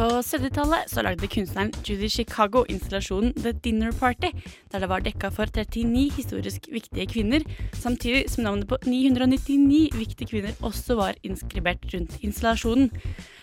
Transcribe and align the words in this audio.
På 0.00 0.06
70-tallet 0.24 0.94
lagde 1.04 1.28
kunstneren 1.28 1.74
Judy 1.84 2.08
Chicago 2.08 2.62
installasjonen 2.72 3.34
The 3.36 3.50
Dinner 3.52 3.92
Party, 3.92 4.30
der 4.72 4.80
det 4.80 4.88
var 4.88 5.02
dekka 5.04 5.28
for 5.28 5.44
39 5.52 6.06
historisk 6.16 6.70
viktige 6.72 7.04
kvinner, 7.06 7.44
samtidig 7.76 8.22
som 8.32 8.46
navnet 8.46 8.64
på 8.70 8.78
999 8.86 9.90
viktige 9.98 10.30
kvinner 10.30 10.56
også 10.64 10.96
var 10.96 11.20
inskribert 11.22 11.84
rundt 11.92 12.16
installasjonen. 12.24 12.88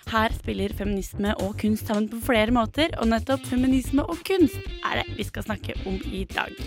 Her 0.09 0.33
spiller 0.33 0.73
feminisme 0.73 1.35
og 1.45 1.59
kunst 1.61 1.85
sammen 1.85 2.09
på 2.09 2.23
flere 2.25 2.49
måter, 2.49 2.89
og 2.97 3.11
nettopp 3.13 3.45
feminisme 3.45 4.07
og 4.09 4.25
kunst 4.25 4.57
er 4.81 5.03
det 5.03 5.13
vi 5.13 5.29
skal 5.29 5.45
snakke 5.45 5.77
om 5.85 6.01
i 6.09 6.25
dag. 6.25 6.57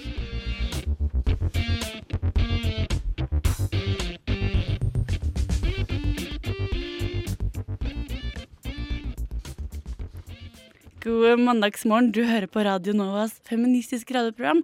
God 11.00 11.40
mandagsmorgen, 11.40 12.10
du 12.12 12.20
hører 12.28 12.44
på 12.50 12.60
Radio 12.66 12.92
Novas 12.96 13.38
feministiske 13.48 14.12
radioprogram. 14.12 14.60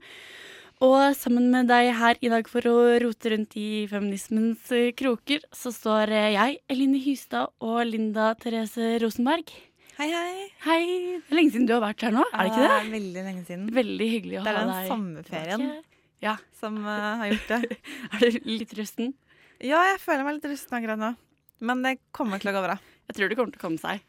Og 0.84 1.14
sammen 1.16 1.46
med 1.48 1.70
deg 1.70 1.88
her 1.96 2.18
i 2.20 2.28
dag 2.28 2.48
for 2.52 2.66
å 2.68 2.74
rote 3.01 3.30
rundt 3.32 3.54
i 3.56 3.87
feminismens 3.88 4.66
eh, 4.76 4.90
kroker, 4.96 5.46
så 5.56 5.73
står 5.73 6.12
eh, 6.12 6.26
jeg, 6.34 6.59
Eline 6.73 6.98
Hystad 7.01 7.54
og 7.65 7.78
Linda 7.88 8.34
Therese 8.43 8.98
Rosenberg. 9.01 9.54
Hei, 9.96 10.10
hei. 10.12 10.43
Hei! 10.66 10.82
Det 11.24 11.32
er 11.32 11.38
lenge 11.38 11.54
siden 11.54 11.70
du 11.70 11.73
har 11.73 11.80
vært 11.87 12.04
her 12.04 12.12
nå, 12.12 12.26
er 12.28 12.43
det 12.43 12.50
ikke 12.52 12.66
det? 12.66 12.74
Ja, 12.74 12.82
Veldig 12.96 13.23
lenge 13.30 13.45
siden. 13.48 13.62
Veldig 13.78 14.09
hyggelig 14.12 14.37
å 14.37 14.43
ha 14.43 14.45
deg 14.50 14.59
Det 14.59 14.65
er 14.66 14.68
den 14.74 14.90
sommerferien 14.90 15.65
Ja. 16.26 16.34
som 16.60 16.76
uh, 16.84 16.98
har 17.23 17.30
gjort 17.32 17.54
det. 17.54 17.78
Er 18.12 18.26
du 18.26 18.50
litt 18.50 18.74
rusten? 18.76 19.15
Ja, 19.65 19.80
jeg 19.95 20.02
føler 20.04 20.26
meg 20.28 20.37
litt 20.37 20.50
rusten 20.52 20.76
akkurat 20.76 21.00
nå. 21.00 21.15
Men 21.65 21.80
det 21.87 21.95
kommer 22.12 22.43
til 22.45 22.52
å 22.52 22.54
gå 22.59 22.66
bra. 22.66 22.76
Jeg 23.09 23.16
tror 23.16 23.32
det 23.32 23.40
kommer 23.40 23.56
til 23.56 23.62
å 23.62 23.65
komme 23.65 23.80
seg. 23.80 24.04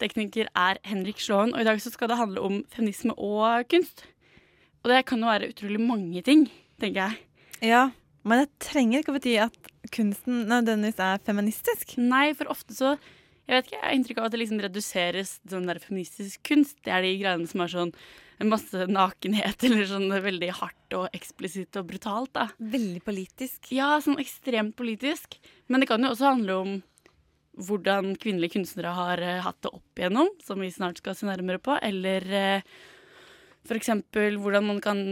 Tekniker 0.00 0.48
er 0.56 0.80
Henrik 0.88 1.20
Slåen, 1.20 1.52
og 1.54 1.62
i 1.62 1.68
dag 1.68 1.80
så 1.82 1.92
skal 1.92 2.10
det 2.10 2.18
handle 2.20 2.44
om 2.46 2.60
feminisme 2.72 3.14
og 3.16 3.68
kunst. 3.70 4.06
Og 4.80 4.92
det 4.92 5.04
kan 5.08 5.20
jo 5.20 5.28
være 5.28 5.50
utrolig 5.52 5.80
mange 5.82 6.22
ting, 6.24 6.46
tenker 6.80 7.02
jeg. 7.02 7.18
Ja, 7.72 7.90
men 8.24 8.42
det 8.42 8.62
trenger 8.64 9.00
ikke 9.00 9.12
å 9.12 9.18
bety 9.18 9.36
at 9.44 9.70
kunsten 9.92 10.46
nødvendigvis 10.48 11.00
er 11.04 11.20
feministisk. 11.24 11.96
Nei, 12.00 12.30
for 12.36 12.52
ofte 12.52 12.76
så 12.76 12.96
Jeg 13.50 13.56
vet 13.56 13.66
ikke, 13.66 13.78
jeg 13.80 13.82
har 13.82 13.94
inntrykk 13.96 14.18
av 14.20 14.26
at 14.28 14.32
det 14.32 14.38
liksom 14.38 14.58
reduseres 14.62 15.30
sånn 15.50 15.64
der 15.66 15.80
feministisk 15.82 16.38
kunst. 16.46 16.76
Det 16.86 16.92
er 16.94 17.02
de 17.02 17.16
greiene 17.18 17.48
som 17.50 17.64
er 17.64 17.72
sånn 17.72 17.90
masse 18.46 18.84
nakenhet, 18.86 19.58
eller 19.66 19.88
sånn 19.90 20.06
veldig 20.22 20.50
hardt 20.60 20.94
og 20.94 21.16
eksplisitt 21.18 21.74
og 21.80 21.88
brutalt, 21.88 22.30
da. 22.36 22.46
Veldig 22.62 23.02
politisk. 23.02 23.72
Ja, 23.74 23.96
sånn 24.04 24.20
ekstremt 24.22 24.76
politisk. 24.78 25.34
Men 25.66 25.82
det 25.82 25.90
kan 25.90 26.06
jo 26.06 26.12
også 26.12 26.30
handle 26.30 26.60
om 26.60 26.76
hvordan 27.66 28.14
kvinnelige 28.20 28.56
kunstnere 28.58 28.94
har 28.96 29.22
eh, 29.24 29.42
hatt 29.44 29.60
det 29.64 29.72
opp 29.72 30.00
igjennom, 30.00 30.30
som 30.44 30.60
vi 30.62 30.70
snart 30.72 31.00
skal 31.02 31.16
se 31.18 31.28
nærmere 31.28 31.62
på. 31.62 31.76
Eller 31.84 32.26
eh, 32.30 32.72
eksempel 33.76 34.40
hvordan 34.40 34.66
man 34.72 34.80
kan 34.80 35.04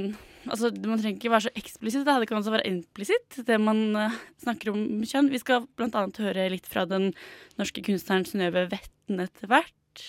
Altså, 0.49 0.71
Man 0.71 0.97
trenger 0.97 1.19
ikke 1.19 1.31
være 1.31 1.45
så 1.49 1.51
eksplisitt, 1.59 2.07
det 2.07 2.29
kan 2.29 2.39
også 2.39 2.53
være 2.55 2.71
implisitt, 2.71 3.41
det 3.45 3.59
man 3.61 3.97
eh, 3.99 4.15
snakker 4.41 4.71
om 4.73 5.03
kjønn. 5.05 5.29
Vi 5.35 5.41
skal 5.43 5.67
annet 5.77 6.21
høre 6.23 6.47
litt 6.49 6.67
fra 6.71 6.87
den 6.89 7.11
norske 7.59 7.83
kunstneren 7.85 8.25
Synnøve 8.25 8.63
Vetten 8.71 9.21
etter 9.21 9.51
hvert. 9.51 10.07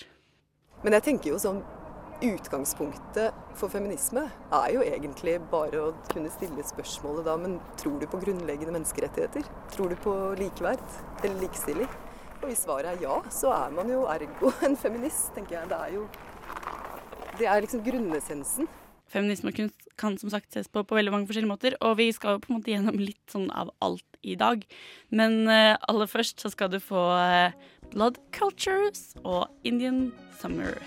Men 0.85 0.95
jeg 0.95 1.07
tenker 1.09 1.33
jo 1.33 1.41
sånn 1.41 1.59
Utgangspunktet 2.19 3.35
for 3.55 3.71
feminisme 3.71 4.25
er 4.51 4.73
jo 4.75 4.81
egentlig 4.83 5.37
bare 5.51 5.79
å 5.79 5.91
kunne 6.11 6.31
stille 6.33 6.65
spørsmålet 6.67 7.23
da, 7.29 7.37
men 7.39 7.53
tror 7.79 7.95
du 8.01 8.03
på 8.11 8.19
grunnleggende 8.19 8.73
menneskerettigheter? 8.75 9.47
Tror 9.71 9.93
du 9.93 9.95
på 10.03 10.15
likeverd 10.39 10.83
eller 11.23 11.39
likestilling? 11.45 11.87
Og 12.39 12.47
hvis 12.47 12.61
svaret 12.63 12.87
er 12.93 13.01
ja, 13.03 13.17
så 13.33 13.51
er 13.51 13.73
man 13.75 13.89
jo 13.91 14.05
ergo 14.09 14.51
en 14.67 14.77
feminist, 14.79 15.33
tenker 15.35 15.59
jeg. 15.59 15.71
Det 15.71 15.79
er 15.79 15.95
jo 15.97 16.05
Det 17.39 17.47
er 17.47 17.63
liksom 17.63 17.83
grunnessensen. 17.83 18.67
Feminisme 19.09 19.49
og 19.49 19.57
kunst 19.57 19.87
kan 19.97 20.17
som 20.21 20.29
sagt 20.29 20.53
ses 20.53 20.67
på 20.69 20.83
på 20.83 20.95
veldig 20.95 21.11
mange 21.11 21.27
forskjellige 21.27 21.49
måter, 21.49 21.75
og 21.81 21.97
vi 21.97 22.11
skal 22.11 22.35
jo 22.35 22.43
på 22.43 22.51
en 22.51 22.59
måte 22.59 22.71
gjennom 22.71 22.99
litt 22.99 23.31
sånn 23.31 23.49
av 23.51 23.71
alt 23.81 24.19
i 24.21 24.35
dag. 24.35 24.61
Men 25.09 25.47
uh, 25.49 25.79
aller 25.89 26.09
først 26.11 26.43
så 26.43 26.51
skal 26.53 26.69
du 26.69 26.79
få 26.83 27.07
uh, 27.17 27.55
Blood 27.89 28.21
Cultures 28.35 29.15
og 29.23 29.47
Indian 29.63 30.11
Summer. 30.39 30.77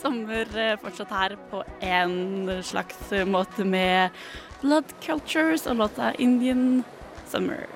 Sommer 0.00 0.48
eh, 0.58 0.76
fortsatt 0.80 1.12
her 1.14 1.36
på 1.50 1.62
en 1.84 2.48
slags 2.64 3.12
måte 3.28 3.64
med 3.64 4.16
Blood 4.62 4.96
Cultures 5.04 5.66
og 5.66 5.76
låta 5.76 6.14
Indian 6.18 6.82
Summer. 7.28 7.66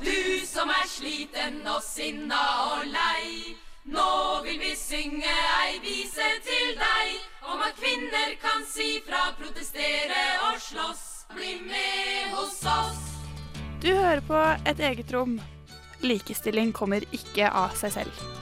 Du 0.00 0.40
som 0.44 0.68
er 0.68 0.88
sliten 0.88 1.62
og 1.64 1.80
sinna 1.84 2.42
og 2.72 2.88
lei. 2.90 3.56
Nå 3.86 4.42
vil 4.44 4.58
vi 4.58 4.72
synge 4.76 5.30
ei 5.62 5.76
vise 5.84 6.26
til 6.44 6.72
deg 6.80 7.12
om 7.52 7.62
at 7.62 7.76
kvinner 7.78 8.34
kan 8.42 8.64
si 8.66 8.96
fra, 9.06 9.30
protestere 9.38 10.24
og 10.50 10.58
slåss. 10.60 11.04
Bli 11.34 11.56
med 11.66 12.34
hos 12.36 12.60
oss. 12.70 13.02
Du 13.82 13.88
hører 13.92 14.22
på 14.26 14.42
Et 14.66 14.80
eget 14.90 15.12
rom. 15.14 15.38
Likestilling 16.02 16.72
kommer 16.72 17.06
ikke 17.12 17.50
av 17.50 17.74
seg 17.78 17.94
selv. 18.00 18.35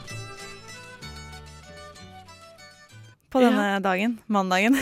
På 3.35 3.41
denne 3.43 3.81
dagen, 3.83 4.13
mandagen. 4.31 4.77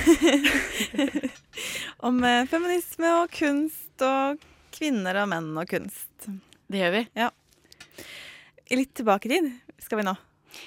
Om 2.06 2.18
eh, 2.28 2.42
feminisme 2.50 3.12
og 3.22 3.30
kunst 3.32 4.04
og 4.04 4.42
kvinner 4.76 5.22
og 5.22 5.30
menn 5.32 5.54
og 5.56 5.70
kunst. 5.70 6.26
Det 6.68 6.82
gjør 6.82 6.92
vi. 6.98 7.00
Ja. 7.16 7.30
Litt 8.76 8.92
tilbake 8.98 9.30
i 9.30 9.32
tid 9.32 9.48
skal 9.80 10.02
vi 10.02 10.04
nå. 10.10 10.12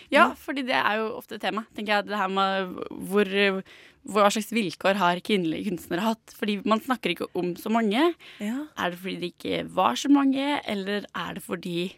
Ja, 0.10 0.32
fordi 0.34 0.64
det 0.66 0.80
er 0.80 1.04
jo 1.04 1.12
ofte 1.20 1.38
tema. 1.42 1.68
tenker 1.78 2.00
jeg, 2.00 2.08
det 2.10 2.18
her 2.18 2.32
med 2.34 2.74
hvor, 3.06 3.30
Hva 4.16 4.32
slags 4.34 4.50
vilkår 4.54 4.98
har 4.98 5.22
kvinnelige 5.26 5.70
kunstnere 5.70 6.08
hatt? 6.08 6.34
Fordi 6.40 6.58
man 6.66 6.82
snakker 6.82 7.14
ikke 7.14 7.30
om 7.38 7.54
så 7.58 7.70
mange. 7.74 8.16
Ja. 8.42 8.66
Er 8.82 8.94
det 8.94 9.02
fordi 9.04 9.16
det 9.22 9.32
ikke 9.36 9.62
var 9.78 10.02
så 10.02 10.10
mange, 10.10 10.58
eller 10.66 11.06
er 11.14 11.38
det 11.38 11.46
fordi 11.46 11.92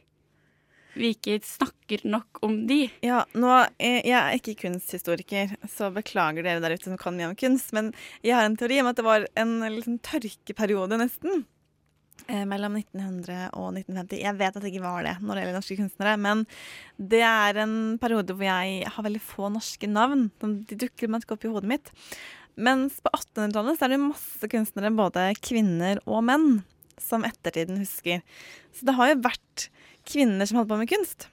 vi 1.00 1.12
ikke 1.16 1.38
snakker 1.46 2.04
nok 2.10 2.40
om 2.46 2.56
de? 2.70 2.88
Ja, 3.06 3.24
nå, 3.38 3.52
eh, 3.80 4.02
Jeg 4.06 4.16
er 4.18 4.38
ikke 4.40 4.56
kunsthistoriker, 4.66 5.56
så 5.70 5.92
beklager 5.94 6.44
dere 6.44 6.62
der 6.64 6.76
ute 6.76 6.90
som 6.90 6.98
kan 6.98 7.16
mye 7.18 7.30
om 7.30 7.36
kunst. 7.36 7.72
Men 7.74 7.94
jeg 8.24 8.36
har 8.36 8.46
en 8.48 8.58
teori 8.60 8.80
om 8.82 8.88
at 8.92 8.96
det 9.00 9.06
var 9.08 9.28
en 9.36 9.60
liksom, 9.62 10.00
tørkeperiode, 10.02 10.98
nesten. 11.00 11.46
eh, 12.28 12.44
Mellom 12.46 12.76
1900 12.76 13.50
og 13.54 13.74
1950. 13.78 14.20
Jeg 14.24 14.38
vet 14.38 14.56
at 14.58 14.62
det 14.64 14.72
ikke 14.74 14.84
var 14.84 15.04
det 15.06 15.16
når 15.22 15.34
det 15.36 15.44
gjelder 15.44 15.60
norske 15.60 15.78
kunstnere. 15.80 16.18
Men 16.20 16.46
det 17.00 17.22
er 17.24 17.62
en 17.64 17.78
periode 18.02 18.34
hvor 18.36 18.44
jeg 18.50 18.88
har 18.88 19.04
veldig 19.06 19.22
få 19.24 19.52
norske 19.54 19.88
navn. 19.88 20.30
De 20.42 20.76
dukker 20.76 21.08
meg 21.08 21.24
ikke 21.24 21.38
opp 21.38 21.46
i 21.46 21.54
hodet 21.54 21.70
mitt. 21.72 21.94
Mens 22.58 22.98
på 23.06 23.12
1800-tallet 23.14 23.78
så 23.78 23.86
er 23.86 23.94
det 23.94 24.02
masse 24.02 24.48
kunstnere, 24.50 24.90
både 24.98 25.28
kvinner 25.46 26.00
og 26.10 26.24
menn, 26.26 26.64
som 26.98 27.22
ettertiden 27.24 27.78
husker. 27.78 28.24
Så 28.74 28.88
det 28.90 28.96
har 28.98 29.12
jo 29.12 29.20
vært 29.22 29.68
kvinner 30.08 30.48
som 30.48 30.62
holdt 30.62 30.72
på 30.72 30.80
med 30.80 30.92
kunst. 30.92 31.28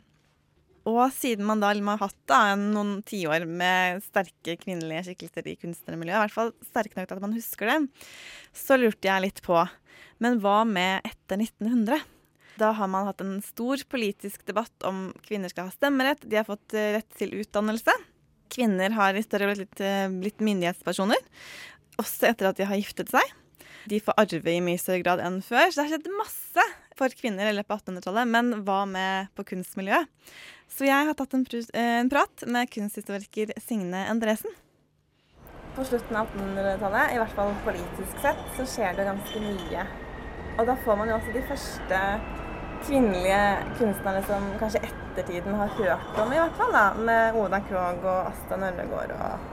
Og 0.84 1.06
siden 1.16 1.46
man 1.48 1.62
da 1.62 1.70
liksom 1.72 1.92
har 1.94 2.02
hatt 2.02 2.18
da, 2.28 2.40
noen 2.60 2.98
tiår 3.08 3.46
med 3.48 4.02
sterke 4.04 4.58
kvinnelige 4.60 5.06
skikkelser 5.06 5.46
i 5.48 5.56
kunstnermiljøet, 5.60 6.18
i 6.18 6.24
hvert 6.26 6.34
fall 6.34 6.52
sterke 6.66 6.98
nok 6.98 7.08
til 7.08 7.16
at 7.16 7.24
man 7.24 7.36
husker 7.36 7.70
det, 7.70 7.78
så 8.52 8.76
lurte 8.76 9.08
jeg 9.08 9.24
litt 9.24 9.40
på 9.44 9.62
Men 10.22 10.38
hva 10.42 10.60
med 10.68 11.06
etter 11.08 11.40
1900? 11.40 12.04
Da 12.60 12.70
har 12.76 12.90
man 12.90 13.08
hatt 13.08 13.22
en 13.24 13.40
stor 13.42 13.80
politisk 13.90 14.44
debatt 14.46 14.86
om 14.86 15.08
kvinner 15.24 15.50
skal 15.50 15.70
ha 15.70 15.74
stemmerett. 15.74 16.22
De 16.22 16.38
har 16.38 16.46
fått 16.46 16.76
eh, 16.76 16.92
rett 16.94 17.16
til 17.18 17.34
utdannelse. 17.40 17.90
Kvinner 18.54 18.94
har 18.94 19.16
i 19.16 19.24
større 19.24 19.48
grad 19.48 19.58
blitt, 19.58 19.82
eh, 19.82 20.06
blitt 20.12 20.44
myndighetspersoner, 20.44 21.18
også 21.98 22.28
etter 22.30 22.52
at 22.52 22.60
de 22.60 22.68
har 22.68 22.78
giftet 22.78 23.10
seg. 23.10 23.34
De 23.90 23.98
får 24.00 24.16
arve 24.22 24.54
i 24.54 24.62
mye 24.64 24.80
større 24.80 25.02
grad 25.02 25.24
enn 25.24 25.40
før. 25.44 25.66
Så 25.66 25.80
det 25.80 25.88
har 25.88 25.96
skjedd 25.96 26.14
masse 26.20 26.68
for 26.98 27.14
kvinner 27.18 27.50
eller 27.50 27.66
på 27.66 27.76
1800-tallet. 27.76 28.28
Men 28.30 28.52
hva 28.66 28.84
med 28.88 29.32
på 29.36 29.46
kunstmiljøet? 29.50 30.10
Så 30.70 30.86
jeg 30.88 31.08
har 31.08 31.16
tatt 31.18 31.34
en, 31.36 31.44
pr 31.46 31.60
eh, 31.60 31.98
en 32.00 32.10
prat 32.10 32.46
med 32.50 32.70
kunsthistoriker 32.72 33.52
Signe 33.62 34.06
Endresen. 34.10 34.54
På 35.74 35.84
slutten 35.86 36.16
av 36.16 36.30
1800-tallet, 36.30 37.14
i 37.14 37.20
hvert 37.20 37.34
fall 37.34 37.52
politisk 37.66 38.22
sett, 38.22 38.42
så 38.56 38.66
skjer 38.68 38.96
det 38.98 39.06
ganske 39.08 39.42
mye. 39.42 39.86
Og 40.54 40.68
da 40.68 40.76
får 40.84 40.98
man 41.00 41.10
jo 41.10 41.16
også 41.18 41.34
de 41.34 41.42
første 41.48 42.00
kvinnelige 42.84 43.40
kunstnere 43.78 44.22
som 44.28 44.46
kanskje 44.60 44.84
ettertiden 44.86 45.56
har 45.58 45.72
hørt 45.78 46.20
om, 46.20 46.30
i 46.32 46.38
hvert 46.38 46.56
fall. 46.60 46.72
da, 46.74 46.84
Med 47.08 47.38
Oda 47.40 47.60
Krogh 47.68 48.06
og 48.06 48.30
Asta 48.30 48.58
Nørregård 48.60 49.14
og, 49.16 49.50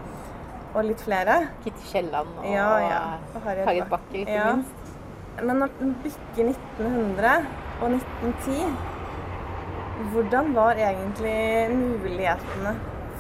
og 0.76 0.86
litt 0.88 1.02
flere. 1.06 1.38
Kitty 1.64 1.90
Kielland 1.90 2.38
og, 2.38 2.48
Ja, 2.52 2.70
ja. 2.86 3.02
Og 3.34 3.42
Harriet 3.48 3.90
Bakke, 3.90 4.24
ikke 4.24 4.38
Ja. 4.38 4.54
Men 5.40 5.62
når 5.64 5.72
den 5.80 5.94
bikker 6.04 6.52
1900 6.52 7.46
og 7.82 7.94
1910, 7.96 8.66
hvordan 10.12 10.56
var 10.56 10.80
egentlig 10.82 11.70
mulighetene 11.78 12.74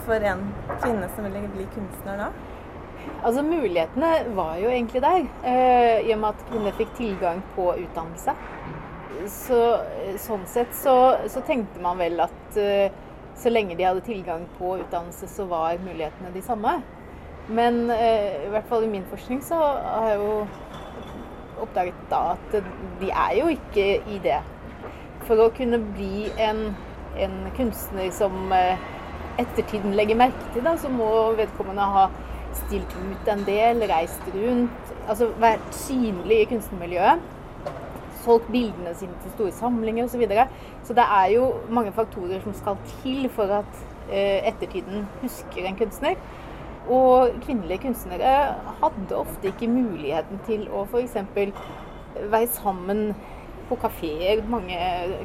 for 0.06 0.25
en 0.31 0.48
kvinne 0.81 1.10
som 1.16 1.28
ville 1.28 1.52
bli 1.54 1.68
kunstner 1.75 2.25
da? 2.25 2.31
Altså 3.25 3.42
Mulighetene 3.46 4.10
var 4.36 4.58
jo 4.62 4.69
egentlig 4.69 5.02
der, 5.02 5.24
eh, 5.46 6.02
i 6.06 6.13
og 6.13 6.19
med 6.22 6.30
at 6.30 6.44
kvinner 6.50 6.75
fikk 6.78 6.92
tilgang 6.98 7.42
på 7.56 7.72
utdannelse. 7.84 8.36
Så, 9.30 9.60
sånn 10.22 10.46
sett 10.50 10.74
så, 10.78 10.96
så 11.30 11.44
tenkte 11.46 11.81
man 11.81 12.02
vel 12.02 12.22
at 12.22 12.58
eh, 12.58 12.94
så 13.38 13.50
lenge 13.50 13.78
de 13.78 13.86
hadde 13.86 14.04
tilgang 14.06 14.46
på 14.58 14.75
utdannelse, 14.81 15.30
så 15.30 15.46
var 15.50 15.81
mulighetene 15.81 16.34
de 16.34 16.44
samme. 16.46 16.80
Men 17.50 17.90
eh, 17.94 18.46
i 18.46 18.52
hvert 18.54 18.69
fall 18.69 18.86
i 18.86 18.92
min 18.92 19.06
forskning 19.10 19.42
så 19.46 19.58
har 19.58 20.13
jo 20.18 20.31
oppdaget 21.63 22.08
da 22.12 22.22
at 22.36 22.56
de 23.02 23.12
er 23.12 23.36
jo 23.40 23.52
ikke 23.54 23.88
i 24.10 24.19
det. 24.24 24.40
For 25.28 25.40
å 25.40 25.52
kunne 25.56 25.80
bli 25.94 26.28
en, 26.42 26.72
en 27.22 27.38
kunstner 27.58 28.10
som 28.16 28.52
eh, 28.56 28.81
ettertiden 29.42 29.96
legger 29.98 30.19
merke 30.19 30.50
til, 30.54 30.66
da, 30.66 30.75
så 30.80 30.92
må 30.92 31.10
vedkommende 31.38 31.86
ha 31.96 32.08
stilt 32.58 32.96
ut 32.98 33.30
en 33.31 33.46
del, 33.48 33.86
reist 33.92 34.25
rundt, 34.34 34.92
altså 35.08 35.30
vært 35.40 35.69
synlig 35.75 36.42
i 36.42 36.50
kunstnermiljøet. 36.52 37.30
Solgt 38.22 38.52
bildene 38.54 38.92
sine 38.98 39.16
til 39.24 39.34
store 39.34 39.54
samlinger 39.58 40.06
osv. 40.06 40.13
Så, 40.13 40.22
videre. 40.22 40.48
så 40.86 40.94
det 40.98 41.06
er 41.06 41.31
jo 41.36 41.48
mange 41.74 41.94
faktorer 41.96 42.44
som 42.44 42.54
skal 42.58 42.78
til 43.02 43.25
for 43.34 43.50
at 43.62 43.80
eh, 44.12 44.44
ettertiden 44.52 45.08
husker 45.24 45.66
en 45.66 45.80
kunstner. 45.80 46.19
Og 46.89 47.30
kvinnelige 47.45 47.83
kunstnere 47.86 48.56
hadde 48.81 49.18
ofte 49.18 49.51
ikke 49.51 49.69
muligheten 49.69 50.42
til 50.48 50.66
å 50.74 50.86
f.eks. 50.89 51.19
være 52.31 52.48
sammen 52.48 53.12
på 53.69 53.78
kafeer. 53.83 54.42
Mange 54.50 54.80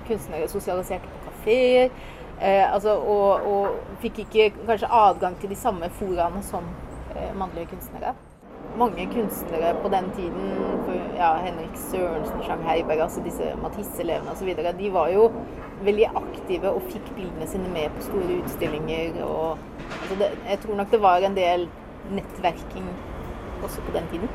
kunstnere 0.08 0.48
sosialiserte 0.52 1.08
på 1.08 1.30
kafeer. 1.30 1.90
Eh, 2.36 2.74
altså, 2.74 2.98
og, 3.00 3.46
og 3.48 3.98
fikk 4.02 4.26
ikke 4.26 4.50
kanskje 4.66 4.92
adgang 4.92 5.38
til 5.40 5.50
de 5.50 5.56
samme 5.56 5.88
foraene 5.96 6.42
som 6.44 6.68
eh, 7.16 7.32
mannlige 7.38 7.72
kunstnere. 7.72 8.12
Mange 8.76 9.06
kunstnere 9.08 9.74
på 9.82 9.88
den 9.88 10.10
tiden, 10.16 10.50
ja, 11.16 11.30
Henrik 11.40 11.76
Sørensen, 11.80 12.42
Chang 12.44 12.62
Heiberg, 12.68 13.00
altså 13.00 13.22
disse 13.24 13.54
Matisse-elevene 13.62 14.34
osv., 14.34 14.50
de 14.78 14.90
var 14.92 15.08
jo 15.08 15.30
veldig 15.86 16.10
aktive 16.20 16.72
og 16.76 16.84
fikk 16.90 17.08
bildene 17.16 17.48
sine 17.48 17.70
med 17.72 17.94
på 17.96 18.04
store 18.10 18.36
utstillinger. 18.42 19.22
Og, 19.24 19.62
altså 20.00 20.18
det, 20.20 20.28
jeg 20.48 20.60
tror 20.64 20.76
nok 20.80 20.90
det 20.92 21.00
var 21.02 21.24
en 21.24 21.36
del 21.38 21.64
nettverking 22.12 22.90
også 23.64 23.84
på 23.86 23.94
den 23.96 24.10
tiden. 24.12 24.28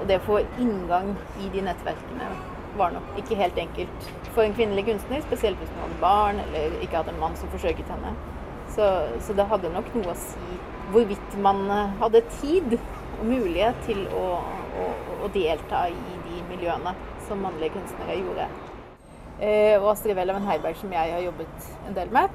Og 0.00 0.04
det 0.08 0.20
å 0.20 0.26
få 0.26 0.42
inngang 0.60 1.14
i 1.40 1.48
de 1.54 1.64
nettverkene 1.64 2.28
var 2.76 2.92
nok 2.92 3.16
ikke 3.22 3.38
helt 3.38 3.58
enkelt 3.58 4.10
for 4.34 4.42
en 4.44 4.56
kvinnelig 4.56 4.84
kunstner, 4.90 5.22
spesielt 5.24 5.60
hvis 5.62 5.72
hun 5.72 5.86
hadde 5.86 6.00
barn 6.02 6.42
eller 6.44 6.76
ikke 6.82 6.98
hadde 6.98 7.14
en 7.14 7.22
mann 7.22 7.36
som 7.40 7.48
forsøket 7.54 7.88
henne. 7.88 8.12
Så, 8.74 8.90
så 9.24 9.36
det 9.36 9.48
hadde 9.48 9.72
nok 9.72 9.88
noe 9.96 10.12
å 10.12 10.18
si 10.18 10.60
hvorvidt 10.92 11.38
man 11.40 11.64
eh, 11.70 11.96
hadde 12.02 12.20
tid 12.42 12.76
mulighet 13.24 13.80
til 13.86 14.04
å, 14.14 14.24
å, 14.80 14.86
å 15.24 15.32
delta 15.34 15.86
i 15.90 16.18
de 16.28 16.42
miljøene 16.50 16.94
som 17.28 17.42
mannlige 17.44 17.76
kunstnere 17.78 18.18
gjorde. 18.20 18.48
Eh, 19.40 19.74
og 19.80 19.90
Astrid 19.94 20.16
Welhaven 20.18 20.46
Heiberg, 20.46 20.76
som 20.78 20.92
jeg 20.94 21.14
har 21.16 21.24
jobbet 21.24 21.70
en 21.88 21.96
del 21.96 22.12
med, 22.14 22.34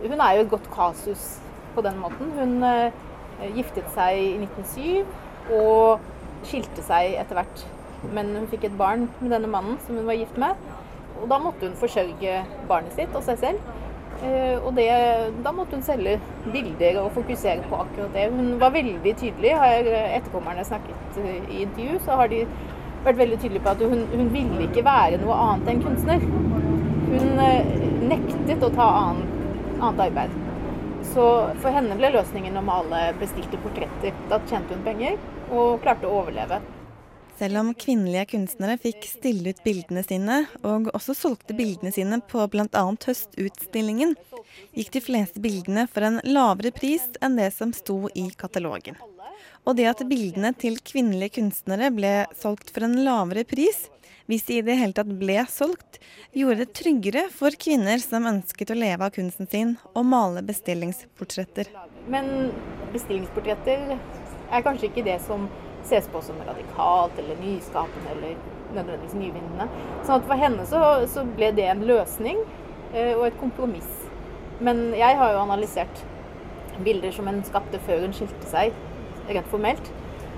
hun 0.00 0.20
er 0.20 0.36
jo 0.36 0.44
et 0.46 0.52
godt 0.54 0.70
kasus 0.74 1.26
på 1.74 1.84
den 1.86 1.98
måten. 2.00 2.32
Hun 2.38 2.64
eh, 2.66 3.50
giftet 3.56 3.86
seg 3.94 4.18
i 4.18 4.32
1907 4.40 5.54
og 5.56 6.00
skilte 6.48 6.84
seg 6.84 7.16
etter 7.20 7.38
hvert. 7.38 7.66
Men 8.16 8.32
hun 8.36 8.48
fikk 8.50 8.66
et 8.66 8.78
barn 8.80 9.08
med 9.20 9.32
denne 9.34 9.50
mannen 9.50 9.78
som 9.84 9.98
hun 9.98 10.08
var 10.08 10.18
gift 10.18 10.38
med. 10.40 10.56
Og 11.20 11.28
da 11.28 11.38
måtte 11.42 11.68
hun 11.68 11.76
forsørge 11.78 12.40
barnet 12.68 12.96
sitt 12.96 13.14
og 13.16 13.24
seg 13.26 13.40
selv. 13.42 13.79
Eh, 14.20 14.56
og 14.60 14.74
det, 14.76 14.88
da 15.44 15.52
måtte 15.56 15.78
hun 15.78 15.84
selge 15.84 16.18
bilder 16.52 16.98
og 17.00 17.14
fokusere 17.14 17.64
på 17.70 17.78
akkurat 17.84 18.12
det. 18.16 18.26
Hun 18.34 18.52
var 18.60 18.74
veldig 18.74 19.14
tydelig. 19.16 19.54
Har 19.62 19.88
etterkommerne 20.02 20.64
snakket 20.68 21.20
eh, 21.22 21.38
i 21.48 21.62
intervju, 21.64 22.00
så 22.04 22.18
har 22.20 22.32
de 22.32 22.42
vært 23.04 23.20
veldig 23.22 23.38
tydelige 23.40 23.64
på 23.64 23.72
at 23.72 23.84
hun, 23.88 24.04
hun 24.12 24.32
ville 24.34 24.66
ikke 24.66 24.84
være 24.84 25.20
noe 25.22 25.38
annet 25.46 25.72
enn 25.72 25.84
kunstner. 25.86 26.26
Hun 27.10 27.44
eh, 27.46 27.72
nektet 28.10 28.66
å 28.66 28.72
ta 28.74 28.90
annen, 28.98 29.24
annet 29.78 30.04
arbeid. 30.10 30.36
Så 31.14 31.24
for 31.62 31.72
henne 31.72 31.96
ble 31.96 32.12
løsningen 32.12 32.60
å 32.60 32.66
male 32.66 33.06
bestilte 33.22 33.58
portretter. 33.64 34.12
Da 34.28 34.42
tjente 34.44 34.76
hun 34.76 34.84
penger 34.84 35.16
og 35.48 35.80
klarte 35.82 36.06
å 36.10 36.20
overleve. 36.20 36.60
Selv 37.40 37.56
om 37.56 37.70
kvinnelige 37.72 38.26
kunstnere 38.34 38.74
fikk 38.76 39.06
stille 39.08 39.54
ut 39.54 39.60
bildene 39.64 40.02
sine, 40.04 40.42
og 40.60 40.90
også 40.92 41.14
solgte 41.16 41.54
bildene 41.56 41.88
sine 41.94 42.18
på 42.28 42.42
bl.a. 42.52 42.82
Høstutstillingen, 43.06 44.12
gikk 44.76 44.90
de 44.92 45.00
fleste 45.00 45.40
bildene 45.40 45.86
for 45.88 46.04
en 46.04 46.18
lavere 46.26 46.68
pris 46.76 47.06
enn 47.24 47.38
det 47.40 47.46
som 47.56 47.72
sto 47.72 48.10
i 48.12 48.26
katalogen. 48.36 48.98
Og 49.64 49.78
det 49.78 49.86
at 49.88 50.02
bildene 50.10 50.50
til 50.60 50.76
kvinnelige 50.84 51.38
kunstnere 51.38 51.88
ble 51.96 52.12
solgt 52.36 52.74
for 52.74 52.84
en 52.84 52.98
lavere 53.06 53.46
pris, 53.48 53.86
hvis 54.28 54.44
de 54.50 54.60
i 54.60 54.66
det 54.66 54.76
hele 54.76 54.98
tatt 55.00 55.08
ble 55.22 55.40
solgt, 55.48 55.96
gjorde 56.36 56.66
det 56.66 56.76
tryggere 56.76 57.24
for 57.32 57.56
kvinner 57.56 58.04
som 58.04 58.28
ønsket 58.28 58.74
å 58.74 58.78
leve 58.82 59.08
av 59.08 59.16
kunsten 59.16 59.48
sin 59.48 59.72
og 59.94 60.04
male 60.12 60.44
bestillingsportretter. 60.44 61.72
Men 62.12 62.50
bestillingsportretter 62.92 63.96
er 63.96 64.68
kanskje 64.68 64.92
ikke 64.92 65.08
det 65.08 65.18
som 65.24 65.48
ses 65.88 66.08
på 66.12 66.22
som 66.24 66.38
radikalt 66.46 67.18
eller 67.18 67.40
nyskapende 67.40 68.14
eller 68.16 68.36
nødvendigvis 68.74 69.16
nyvinnende. 69.18 69.66
Sånn 70.06 70.20
at 70.20 70.28
for 70.28 70.38
henne 70.40 70.66
så, 70.68 70.82
så 71.10 71.24
ble 71.26 71.50
det 71.56 71.66
en 71.72 71.84
løsning 71.88 72.40
eh, 72.92 73.16
og 73.16 73.26
et 73.30 73.40
kompromiss. 73.40 73.90
Men 74.60 74.90
jeg 74.92 75.16
har 75.16 75.32
jo 75.34 75.44
analysert 75.46 76.02
bilder 76.84 77.12
som 77.14 77.28
hun 77.28 77.42
skapte 77.46 77.80
før 77.86 78.04
hun 78.04 78.14
skilte 78.16 78.48
seg, 78.50 78.76
rent 79.28 79.50
formelt. 79.52 79.90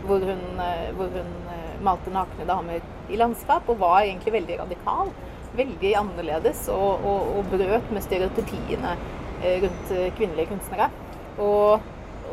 Hvor 0.07 0.23
hun, 0.27 0.43
eh, 0.63 0.89
hvor 0.97 1.11
hun 1.15 1.31
eh, 1.53 1.75
malte 1.85 2.11
nakne 2.15 2.47
damer 2.49 2.83
i 3.11 3.19
landskap 3.19 3.69
og 3.71 3.79
var 3.83 4.03
egentlig 4.03 4.35
veldig 4.35 4.59
radikal. 4.65 5.13
Veldig 5.55 5.93
annerledes 6.01 6.65
og, 6.73 7.05
og, 7.07 7.35
og 7.37 7.51
brøt 7.53 7.91
med 7.93 8.03
stereotypiene 8.03 8.97
eh, 9.43 9.63
rundt 9.63 9.93
kvinnelige 10.19 10.51
kunstnere. 10.55 10.89
Og 11.39 11.83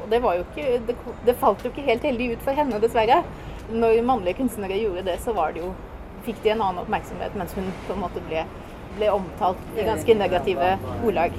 og 0.10 0.16
det, 0.16 0.46
ikke, 0.46 0.80
det, 0.88 0.96
det 1.28 1.38
falt 1.39 1.63
jo 1.63 1.70
ikke 1.72 1.86
helt 1.86 2.06
heldig 2.08 2.32
ut 2.34 2.46
for 2.48 2.58
henne, 2.58 2.82
dessverre. 2.82 3.22
Når 3.70 4.01
mannlige 4.06 4.39
kunstnere 4.39 4.80
gjorde 4.80 5.06
det, 5.06 5.20
så 5.22 5.36
var 5.38 5.54
det 5.54 5.62
jo, 5.62 5.74
fikk 6.25 6.42
de 6.44 6.54
en 6.56 6.63
annen 6.66 6.82
oppmerksomhet, 6.84 7.36
mens 7.38 7.54
hun 7.58 7.70
på 7.88 7.96
en 7.96 8.01
måte 8.01 8.24
ble, 8.28 8.46
ble 8.98 9.12
omtalt 9.13 9.62
i 9.78 9.86
ganske 9.86 10.16
negative 10.18 10.72
ordlag. 11.06 11.38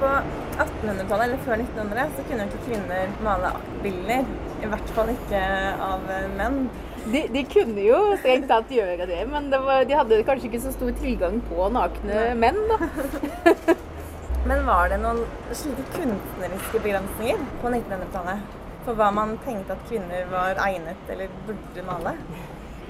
På 0.00 0.10
1800-tallet, 0.10 1.28
eller 1.28 1.44
før 1.46 1.62
1900, 1.62 2.10
så 2.16 2.24
kunne 2.26 2.42
jo 2.42 2.50
ikke 2.50 2.66
kvinner 2.66 3.14
male 3.22 3.54
bilder. 3.84 4.26
I 4.64 4.72
hvert 4.72 4.92
fall 4.96 5.14
ikke 5.14 5.44
av 5.86 6.10
menn. 6.38 6.60
De, 7.04 7.26
de 7.30 7.42
kunne 7.52 7.82
jo 7.84 7.98
strengt 8.22 8.48
tatt 8.48 8.70
gjøre 8.72 9.06
det, 9.06 9.22
men 9.30 9.50
det 9.52 9.60
var, 9.62 9.84
de 9.86 9.96
hadde 9.98 10.22
kanskje 10.26 10.48
ikke 10.50 10.62
så 10.66 10.72
stor 10.74 10.94
tilgang 11.02 11.40
på 11.50 11.70
nakne 11.74 12.30
menn. 12.40 12.62
da. 12.72 13.76
Men 14.46 14.66
var 14.66 14.90
det 14.92 14.98
noen 15.00 15.22
slike 15.56 15.86
kunstneriske 15.94 16.80
begrensninger 16.84 17.44
på 17.62 17.70
1900-tallet? 17.70 18.56
For 18.84 18.98
hva 18.98 19.06
man 19.16 19.38
tenkte 19.44 19.72
at 19.72 19.86
kvinner 19.88 20.26
var 20.28 20.58
egnet 20.66 21.12
eller 21.14 21.30
burde 21.46 21.84
male? 21.86 22.12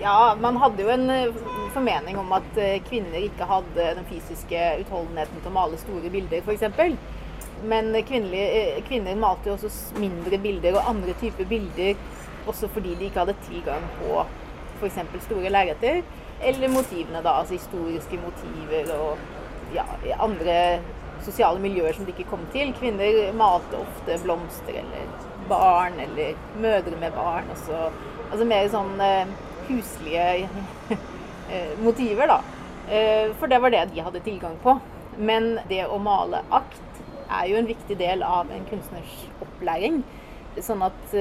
Ja, 0.00 0.34
man 0.40 0.58
hadde 0.58 0.82
jo 0.82 0.90
en 0.90 1.06
eh, 1.14 1.37
formening 1.70 2.18
om 2.18 2.32
at 2.34 2.58
eh, 2.58 2.80
kvinner 2.88 3.23
ikke 3.23 3.46
hadde 3.46 3.92
den 4.00 4.08
fysiske 4.08 4.64
utholdenheten 4.80 5.44
til 5.44 5.52
å 5.52 5.54
male 5.54 5.78
store 5.78 6.11
bilder, 6.11 6.42
f.eks. 6.42 6.99
Men 7.62 7.94
eh, 7.94 8.82
kvinner 8.88 9.23
malte 9.23 9.52
jo 9.52 9.54
også 9.54 10.00
mindre 10.02 10.42
bilder 10.42 10.80
og 10.80 10.90
andre 10.90 11.14
typer 11.23 11.46
bilder 11.46 11.94
også 12.50 12.68
fordi 12.75 12.96
de 12.99 13.06
ikke 13.06 13.23
hadde 13.23 13.37
tilgang 13.46 13.87
på 14.00 14.25
f.eks. 14.80 14.99
store 15.28 15.54
lerreter. 15.54 16.02
Eller 16.42 16.75
motivene, 16.75 17.23
da. 17.23 17.38
Altså 17.38 17.54
historiske 17.54 18.18
motiver 18.18 18.90
og 18.99 19.23
ja, 19.78 19.87
andre 20.18 20.58
sosiale 21.25 21.61
miljøer 21.62 21.97
som 21.97 22.07
de 22.07 22.14
ikke 22.14 22.28
kom 22.31 22.43
til. 22.54 22.73
Kvinner 22.78 23.33
malte 23.37 23.81
ofte 23.81 24.19
blomster 24.25 24.81
eller 24.83 25.09
barn 25.49 25.99
eller 26.00 26.35
mødre 26.61 26.97
med 27.00 27.12
barn. 27.12 27.50
Også. 27.52 27.90
Altså 28.31 28.47
mer 28.49 28.69
sånn 28.73 29.00
eh, 29.04 29.35
huslige 29.69 30.26
eh, 31.52 31.73
motiver, 31.85 32.31
da. 32.31 32.40
Eh, 32.88 33.31
for 33.40 33.50
det 33.50 33.61
var 33.62 33.75
det 33.75 33.87
de 33.93 34.04
hadde 34.04 34.25
tilgang 34.25 34.59
på. 34.64 34.78
Men 35.16 35.59
det 35.71 35.85
å 35.87 36.00
male 36.02 36.43
akt 36.54 36.81
er 37.25 37.49
jo 37.50 37.59
en 37.61 37.71
viktig 37.71 37.97
del 38.00 38.25
av 38.26 38.50
en 38.52 38.66
kunstners 38.71 39.25
opplæring. 39.45 40.02
Sånn 40.62 40.85
at 40.87 41.14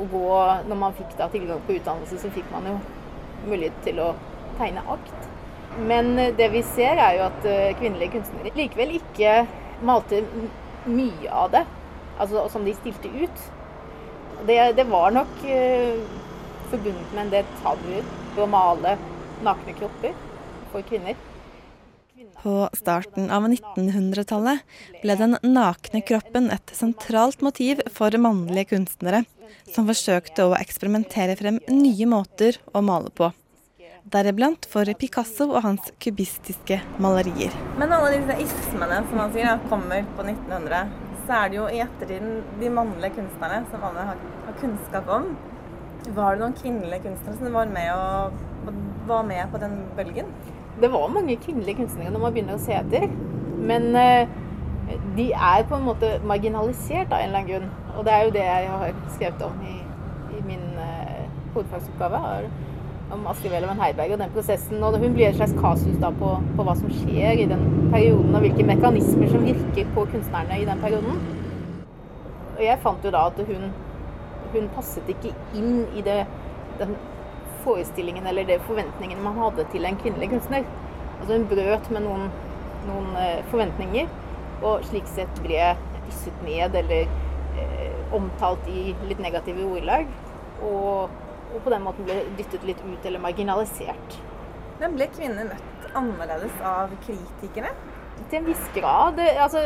å 0.00 0.04
gå 0.08 0.28
Når 0.70 0.78
man 0.80 0.94
fikk 0.96 1.10
da 1.18 1.26
tilgang 1.28 1.58
på 1.66 1.74
utdannelse, 1.76 2.16
så 2.22 2.30
fikk 2.32 2.46
man 2.48 2.64
jo 2.70 2.78
mulighet 3.44 3.76
til 3.84 4.00
å 4.00 4.14
tegne 4.56 4.84
akt. 4.88 5.33
Men 5.78 6.18
eh, 6.18 6.34
det 6.36 6.50
vi 6.54 6.62
ser 6.74 7.00
er 7.00 7.18
jo 7.18 7.26
at 7.26 7.48
eh, 7.48 7.74
kvinnelige 7.78 8.18
kunstnere 8.18 8.54
likevel 8.54 8.94
ikke 9.00 9.40
malte 9.84 10.22
mye 10.86 11.30
av 11.32 11.50
det, 11.54 11.64
altså 12.20 12.46
som 12.52 12.66
de 12.66 12.74
stilte 12.76 13.10
ut. 13.10 13.44
Det, 14.44 14.58
det 14.76 14.84
var 14.90 15.14
nok 15.14 15.38
uh, 15.48 16.00
forbundet 16.68 17.12
med 17.14 17.22
en 17.22 17.30
del 17.32 17.46
tabuer 17.62 18.40
å 18.42 18.48
male 18.50 18.96
nakne 19.46 19.72
kropper 19.78 20.12
for 20.72 20.84
kvinner. 20.84 21.16
På 22.42 22.66
starten 22.76 23.30
av 23.32 23.46
1900-tallet 23.48 24.60
ble 25.00 25.16
den 25.16 25.38
nakne 25.46 26.02
kroppen 26.04 26.50
et 26.52 26.74
sentralt 26.76 27.40
motiv 27.46 27.80
for 27.94 28.12
mannlige 28.20 28.74
kunstnere, 28.74 29.22
som 29.72 29.88
forsøkte 29.88 30.50
å 30.50 30.58
eksperimentere 30.58 31.38
frem 31.40 31.62
nye 31.72 32.10
måter 32.10 32.60
å 32.76 32.84
male 32.84 33.14
på. 33.16 33.30
Deriblant 34.14 34.66
for 34.70 34.86
Picasso 34.94 35.48
og 35.48 35.64
hans 35.64 35.88
kubistiske 36.02 36.76
malerier. 37.02 37.54
Men 37.80 37.90
alle 37.96 38.12
disse 38.12 38.36
ismene 38.44 39.00
som 39.08 39.18
han 39.18 39.32
sier 39.34 39.64
kommer 39.66 40.04
på 40.14 40.22
1900, 40.22 40.92
så 41.24 41.38
er 41.40 41.50
det 41.50 41.58
jo 41.58 41.64
i 41.66 41.80
ettertiden 41.82 42.36
de 42.60 42.70
mannlige 42.70 43.16
kunstnerne 43.16 43.64
som 43.72 43.82
alle 43.88 44.04
har, 44.12 44.20
har 44.46 44.54
kunnskap 44.60 45.10
om. 45.10 45.32
Var 46.14 46.36
det 46.36 46.42
noen 46.44 46.54
kvinnelige 46.60 47.08
kunstnere 47.08 47.40
som 47.40 47.58
var 47.58 47.72
med, 47.72 47.90
og, 47.90 48.76
var 49.08 49.26
med 49.26 49.50
på 49.50 49.60
den 49.64 49.74
bølgen? 49.96 50.28
Det 50.78 50.90
var 50.92 51.10
mange 51.10 51.34
kvinnelige 51.42 51.80
kunstnere 51.80 52.12
når 52.14 52.22
man 52.26 52.36
begynner 52.36 52.60
å 52.60 52.62
se 52.62 52.76
etter. 52.78 53.08
Men 53.66 53.88
eh, 53.98 54.30
de 55.16 55.26
er 55.32 55.66
på 55.66 55.74
en 55.74 55.88
måte 55.88 56.12
marginalisert 56.22 57.10
av 57.10 57.18
en 57.18 57.32
eller 57.32 57.40
annen 57.40 57.50
grunn. 57.50 57.66
Og 57.96 58.06
det 58.06 58.14
er 58.14 58.28
jo 58.28 58.36
det 58.38 58.46
jeg 58.46 58.70
har 58.76 58.94
skrevet 59.16 59.42
om 59.48 59.58
i, 59.66 59.74
i 60.38 60.44
min 60.46 60.78
eh, 60.84 61.26
hovedfagsoppgave. 61.56 62.22
Om 63.14 63.26
Astrid 63.30 63.52
Welleven 63.52 63.78
Heiberg 63.78 64.16
og 64.16 64.18
den 64.18 64.32
prosessen. 64.34 64.82
Og 64.82 64.98
hun 64.98 65.12
blir 65.14 65.28
et 65.28 65.36
slags 65.38 65.54
kasus 65.54 65.98
da 66.02 66.10
på, 66.18 66.32
på 66.56 66.66
hva 66.66 66.74
som 66.78 66.90
skjer 66.90 67.44
i 67.44 67.46
den 67.50 67.62
perioden, 67.92 68.34
og 68.34 68.42
hvilke 68.42 68.66
mekanismer 68.66 69.30
som 69.30 69.44
virker 69.46 69.92
på 69.94 70.06
kunstnerne 70.10 70.58
i 70.58 70.66
den 70.66 70.82
perioden. 70.82 71.20
Og 72.56 72.62
jeg 72.64 72.80
fant 72.82 73.06
jo 73.06 73.12
da 73.14 73.28
at 73.30 73.38
hun, 73.46 73.68
hun 74.54 74.66
passet 74.74 75.14
ikke 75.14 75.30
inn 75.54 75.84
i 75.94 76.02
det, 76.06 76.24
den 76.80 76.96
forestillingen 77.62 78.26
eller 78.26 78.50
de 78.50 78.58
forventningene 78.66 79.22
man 79.22 79.38
hadde 79.44 79.68
til 79.72 79.86
en 79.86 80.00
kvinnelig 80.02 80.32
kunstner. 80.34 80.66
Altså 81.20 81.38
hun 81.38 81.48
brøt 81.54 81.90
med 81.94 82.04
noen, 82.08 82.28
noen 82.88 83.14
eh, 83.22 83.42
forventninger, 83.52 84.10
og 84.66 84.82
slik 84.90 85.06
sett 85.10 85.42
ble 85.46 85.74
dysset 86.08 86.42
ned 86.46 86.74
eller 86.82 87.06
eh, 87.06 88.14
omtalt 88.16 88.66
i 88.74 88.88
litt 89.06 89.22
negative 89.22 89.70
ordlag. 89.70 90.10
Og, 90.66 91.20
og 91.54 91.62
på 91.62 91.72
den 91.72 91.84
måten 91.84 92.06
ble 92.06 92.20
dyttet 92.38 92.66
litt 92.66 92.82
ut 92.82 93.06
eller 93.06 93.22
marginalisert. 93.22 94.18
Men 94.80 94.96
ble 94.98 95.06
kvinner 95.14 95.46
møtt 95.48 95.84
annerledes 95.94 96.56
av 96.66 96.92
kritikerne? 97.04 97.70
Til 98.30 98.40
en 98.40 98.48
viss 98.48 98.66
grad. 98.74 99.20
Altså, 99.42 99.62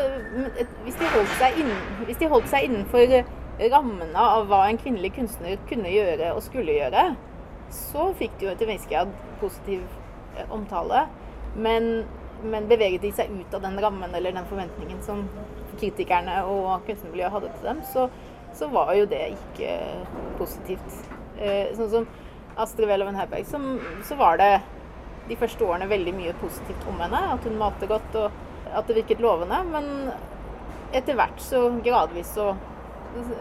hvis, 0.84 0.96
de 0.98 1.10
holdt 1.14 1.34
seg 1.40 1.60
inn, 1.62 1.72
hvis 2.08 2.20
de 2.20 2.30
holdt 2.32 2.50
seg 2.52 2.68
innenfor 2.68 3.14
rammene 3.72 4.28
av 4.36 4.46
hva 4.50 4.62
en 4.68 4.78
kvinnelig 4.80 5.14
kunstner 5.16 5.58
kunne 5.70 5.90
gjøre 5.92 6.30
og 6.36 6.44
skulle 6.46 6.76
gjøre, 6.76 7.10
så 7.74 8.08
fikk 8.18 8.38
de 8.38 8.48
jo 8.48 8.54
til 8.56 8.68
en 8.68 8.74
viss 8.76 8.88
grad 8.88 9.12
positiv 9.42 9.82
eh, 10.36 10.48
omtale. 10.54 11.06
Men, 11.56 12.06
men 12.44 12.68
beveget 12.70 13.04
de 13.04 13.12
seg 13.16 13.32
ut 13.34 13.56
av 13.56 13.64
den 13.64 13.78
rammen 13.82 14.14
eller 14.14 14.36
den 14.36 14.48
forventningen 14.48 15.00
som 15.04 15.26
kritikerne 15.78 16.40
og 16.48 16.84
kunstnermiljøet 16.88 17.34
hadde 17.34 17.54
til 17.54 17.70
dem, 17.72 17.84
så, 17.92 18.08
så 18.56 18.68
var 18.72 18.94
jo 18.98 19.08
det 19.10 19.24
ikke 19.36 19.78
positivt. 20.40 21.17
Eh, 21.38 21.70
sånn 21.76 21.90
som 21.92 22.08
Astrid 22.58 22.88
Welleven 22.90 23.18
Heiberg, 23.18 23.46
så 24.04 24.18
var 24.18 24.40
det 24.40 24.50
de 25.28 25.36
første 25.38 25.64
årene 25.64 25.88
veldig 25.90 26.14
mye 26.16 26.34
positivt 26.40 26.86
om 26.90 26.98
henne. 27.02 27.20
At 27.34 27.46
hun 27.46 27.58
malte 27.60 27.88
godt 27.90 28.16
og 28.18 28.32
at 28.72 28.88
det 28.88 28.98
virket 29.02 29.22
lovende. 29.22 29.60
Men 29.70 30.10
etter 30.92 31.18
hvert 31.18 31.40
så 31.42 31.68
gradvis 31.84 32.34
så 32.38 32.54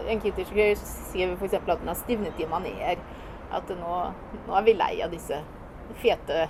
En 0.08 0.16
kritiker 0.16 0.78
skriver 0.80 1.34
f.eks. 1.36 1.54
at 1.54 1.82
hun 1.82 1.90
har 1.90 1.96
stivnet 1.98 2.38
i 2.40 2.46
maner. 2.48 3.02
At 3.52 3.68
nå, 3.68 3.96
nå 4.46 4.54
er 4.56 4.64
vi 4.64 4.72
lei 4.74 4.94
av 5.04 5.12
disse 5.12 5.42
fete 6.00 6.46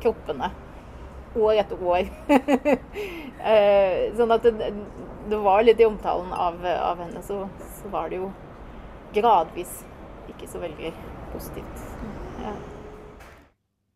kroppene. 0.00 0.48
År 1.36 1.60
etter 1.64 1.84
år. 1.84 2.08
Eh, 3.44 4.14
sånn 4.16 4.30
at 4.32 4.46
det, 4.46 4.70
det 5.28 5.38
var 5.44 5.60
litt 5.60 5.80
i 5.82 5.84
omtalen 5.84 6.30
av, 6.32 6.54
av 6.64 7.02
henne, 7.02 7.20
så, 7.20 7.42
så 7.76 7.90
var 7.92 8.08
det 8.08 8.22
jo 8.22 8.30
gradvis 9.12 9.82
ikke 10.32 10.48
så 10.50 10.62
veldig 10.62 10.94
positivt. 11.34 11.84
Ja. 12.42 12.54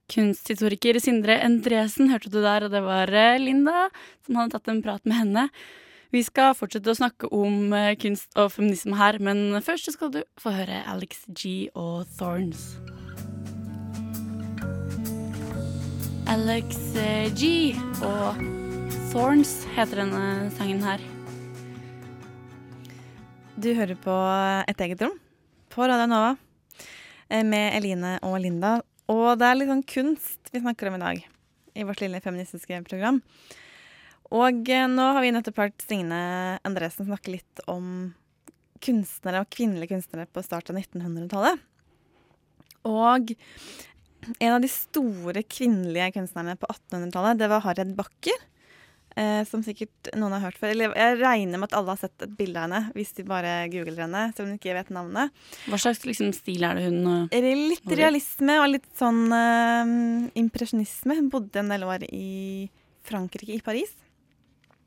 Kunsthistoriker 0.09 0.97
Sindre 1.05 1.37
Endresen 1.45 2.09
hørte 2.09 2.31
du 2.33 2.41
der, 2.41 2.65
og 2.65 2.73
det 2.73 2.81
var 2.85 3.13
eh, 3.13 3.37
Linda 3.43 3.91
som 4.25 4.39
hadde 4.41 4.57
tatt 4.57 4.71
en 4.73 4.81
prat 4.85 5.05
med 5.05 5.21
henne. 5.21 5.45
Vi 6.09 6.23
skal 6.25 6.55
fortsette 6.57 6.89
å 6.89 6.97
snakke 6.97 7.29
om 7.37 7.75
eh, 7.77 7.93
kunst 8.01 8.33
og 8.41 8.55
feminisme 8.55 8.97
her, 8.97 9.19
men 9.21 9.61
først 9.65 9.93
skal 9.93 10.15
du 10.15 10.23
få 10.41 10.55
høre 10.57 10.81
Alex 10.89 11.27
G 11.29 11.69
og 11.77 12.09
Thorns. 12.17 12.79
Alex 16.33 16.81
eh, 16.97 17.29
G 17.37 17.77
og 18.01 18.41
Thorns 19.13 19.59
heter 19.77 20.07
denne 20.07 20.49
sangen 20.57 20.81
her. 20.89 21.05
Du 23.61 23.75
hører 23.75 23.97
på 24.01 24.15
Et 24.71 24.87
eget 24.87 25.03
rom 25.05 25.19
på 25.79 25.87
Radio 25.87 26.09
Nova 26.11 26.33
med 27.47 27.77
Eline 27.77 28.17
og 28.27 28.41
Linda. 28.43 28.81
Og 29.13 29.37
det 29.39 29.47
er 29.47 29.59
litt 29.61 29.69
sånn 29.71 29.85
kunst 29.87 30.49
vi 30.51 30.59
snakker 30.59 30.89
om 30.89 30.97
i 30.97 31.03
dag 31.05 31.21
i 31.79 31.85
vårt 31.87 32.01
lille 32.03 32.19
feministiske 32.25 32.81
program. 32.89 33.21
Og 34.35 34.73
eh, 34.75 34.89
nå 34.91 35.05
har 35.15 35.23
vi 35.23 35.31
nettopp 35.37 35.61
hørt 35.63 35.85
Signe 35.87 36.19
Endresen 36.67 37.07
snakke 37.07 37.37
litt 37.37 37.63
om 37.71 38.11
kunstnere 38.83 39.45
og 39.45 39.53
kvinnelige 39.55 39.93
kunstnere 39.93 40.27
på 40.27 40.43
starten 40.43 40.81
av 40.81 40.83
1900-tallet. 40.83 41.63
Og 42.91 43.31
en 44.35 44.57
av 44.57 44.59
de 44.65 44.73
store 44.73 45.47
kvinnelige 45.47 46.11
kunstnerne 46.19 46.59
på 46.59 46.73
1800-tallet, 46.75 47.39
det 47.39 47.53
var 47.55 47.63
Harriet 47.69 47.95
Backer. 47.95 48.49
Eh, 49.17 49.43
som 49.49 49.65
sikkert 49.67 50.11
noen 50.15 50.37
har 50.37 50.45
hørt 50.45 50.59
før. 50.61 50.71
Eller 50.75 50.93
jeg 50.95 51.19
regner 51.19 51.59
med 51.59 51.71
at 51.71 51.77
alle 51.79 51.95
har 51.95 52.01
sett 52.01 52.23
et 52.23 52.35
bilde 52.39 52.61
av 52.61 52.69
henne 52.69 52.93
hvis 52.95 53.15
de 53.17 53.25
bare 53.27 53.55
googler 53.73 54.05
henne, 54.05 54.25
selv 54.35 54.47
om 54.47 54.53
de 54.53 54.59
ikke 54.61 54.77
vet 54.77 54.93
navnet. 54.95 55.47
Hva 55.67 55.81
slags 55.83 56.05
liksom, 56.07 56.31
stil 56.37 56.67
er 56.67 56.79
det 56.79 56.85
hun 56.87 57.01
er 57.27 57.47
det 57.47 57.55
Litt 57.59 57.95
realisme 57.99 58.59
og 58.63 58.69
litt 58.77 58.91
sånn 58.99 59.25
eh, 59.35 59.95
impresjonisme. 60.39 61.19
Hun 61.19 61.33
bodde 61.33 61.63
en 61.63 61.73
del 61.75 61.87
år 61.89 62.05
i 62.13 62.69
Frankrike, 63.09 63.57
i 63.57 63.65
Paris. 63.65 63.97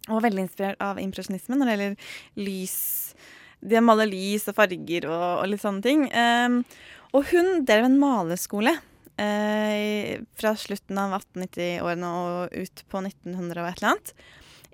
Og 0.08 0.16
var 0.18 0.30
veldig 0.30 0.46
inspirert 0.46 0.82
av 0.84 1.02
impresjonisme 1.02 1.58
når 1.58 1.68
det 1.68 1.76
gjelder 1.76 2.16
lys. 2.48 2.78
De 3.62 3.78
har 3.78 3.86
male 3.86 4.08
lys 4.10 4.48
og 4.50 4.58
farger 4.58 5.10
og, 5.10 5.28
og 5.42 5.52
litt 5.52 5.66
sånne 5.66 5.86
ting. 5.86 6.08
Eh, 6.08 6.88
og 7.12 7.28
hun 7.34 7.66
drev 7.68 7.90
en 7.90 8.00
maleskole 8.00 8.78
eh, 9.20 10.22
fra 10.38 10.54
slutten 10.60 11.00
av 11.02 11.18
1890-årene 11.20 12.12
og 12.22 12.56
ut 12.56 12.84
på 12.92 13.04
1900 13.04 13.62
og 13.64 13.70
et 13.70 13.82
eller 13.82 13.92
annet. 13.92 14.14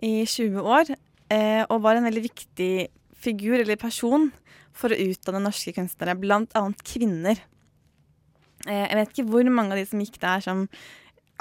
I 0.03 0.13
20 0.29 0.61
år. 0.61 0.93
Eh, 1.33 1.63
og 1.67 1.81
var 1.83 1.97
en 1.97 2.07
veldig 2.07 2.23
viktig 2.27 2.71
figur 3.17 3.57
eller 3.59 3.79
person 3.79 4.29
for 4.77 4.93
å 4.93 4.99
utdanne 5.07 5.41
norske 5.43 5.73
kunstnere, 5.75 6.15
annet 6.15 6.83
kvinner. 6.85 7.41
Eh, 8.67 8.85
jeg 8.85 8.99
vet 8.99 9.11
ikke 9.13 9.27
hvor 9.31 9.49
mange 9.49 9.73
av 9.73 9.81
de 9.81 9.87
som 9.89 10.01
gikk 10.01 10.19
der 10.21 10.43
som 10.45 10.65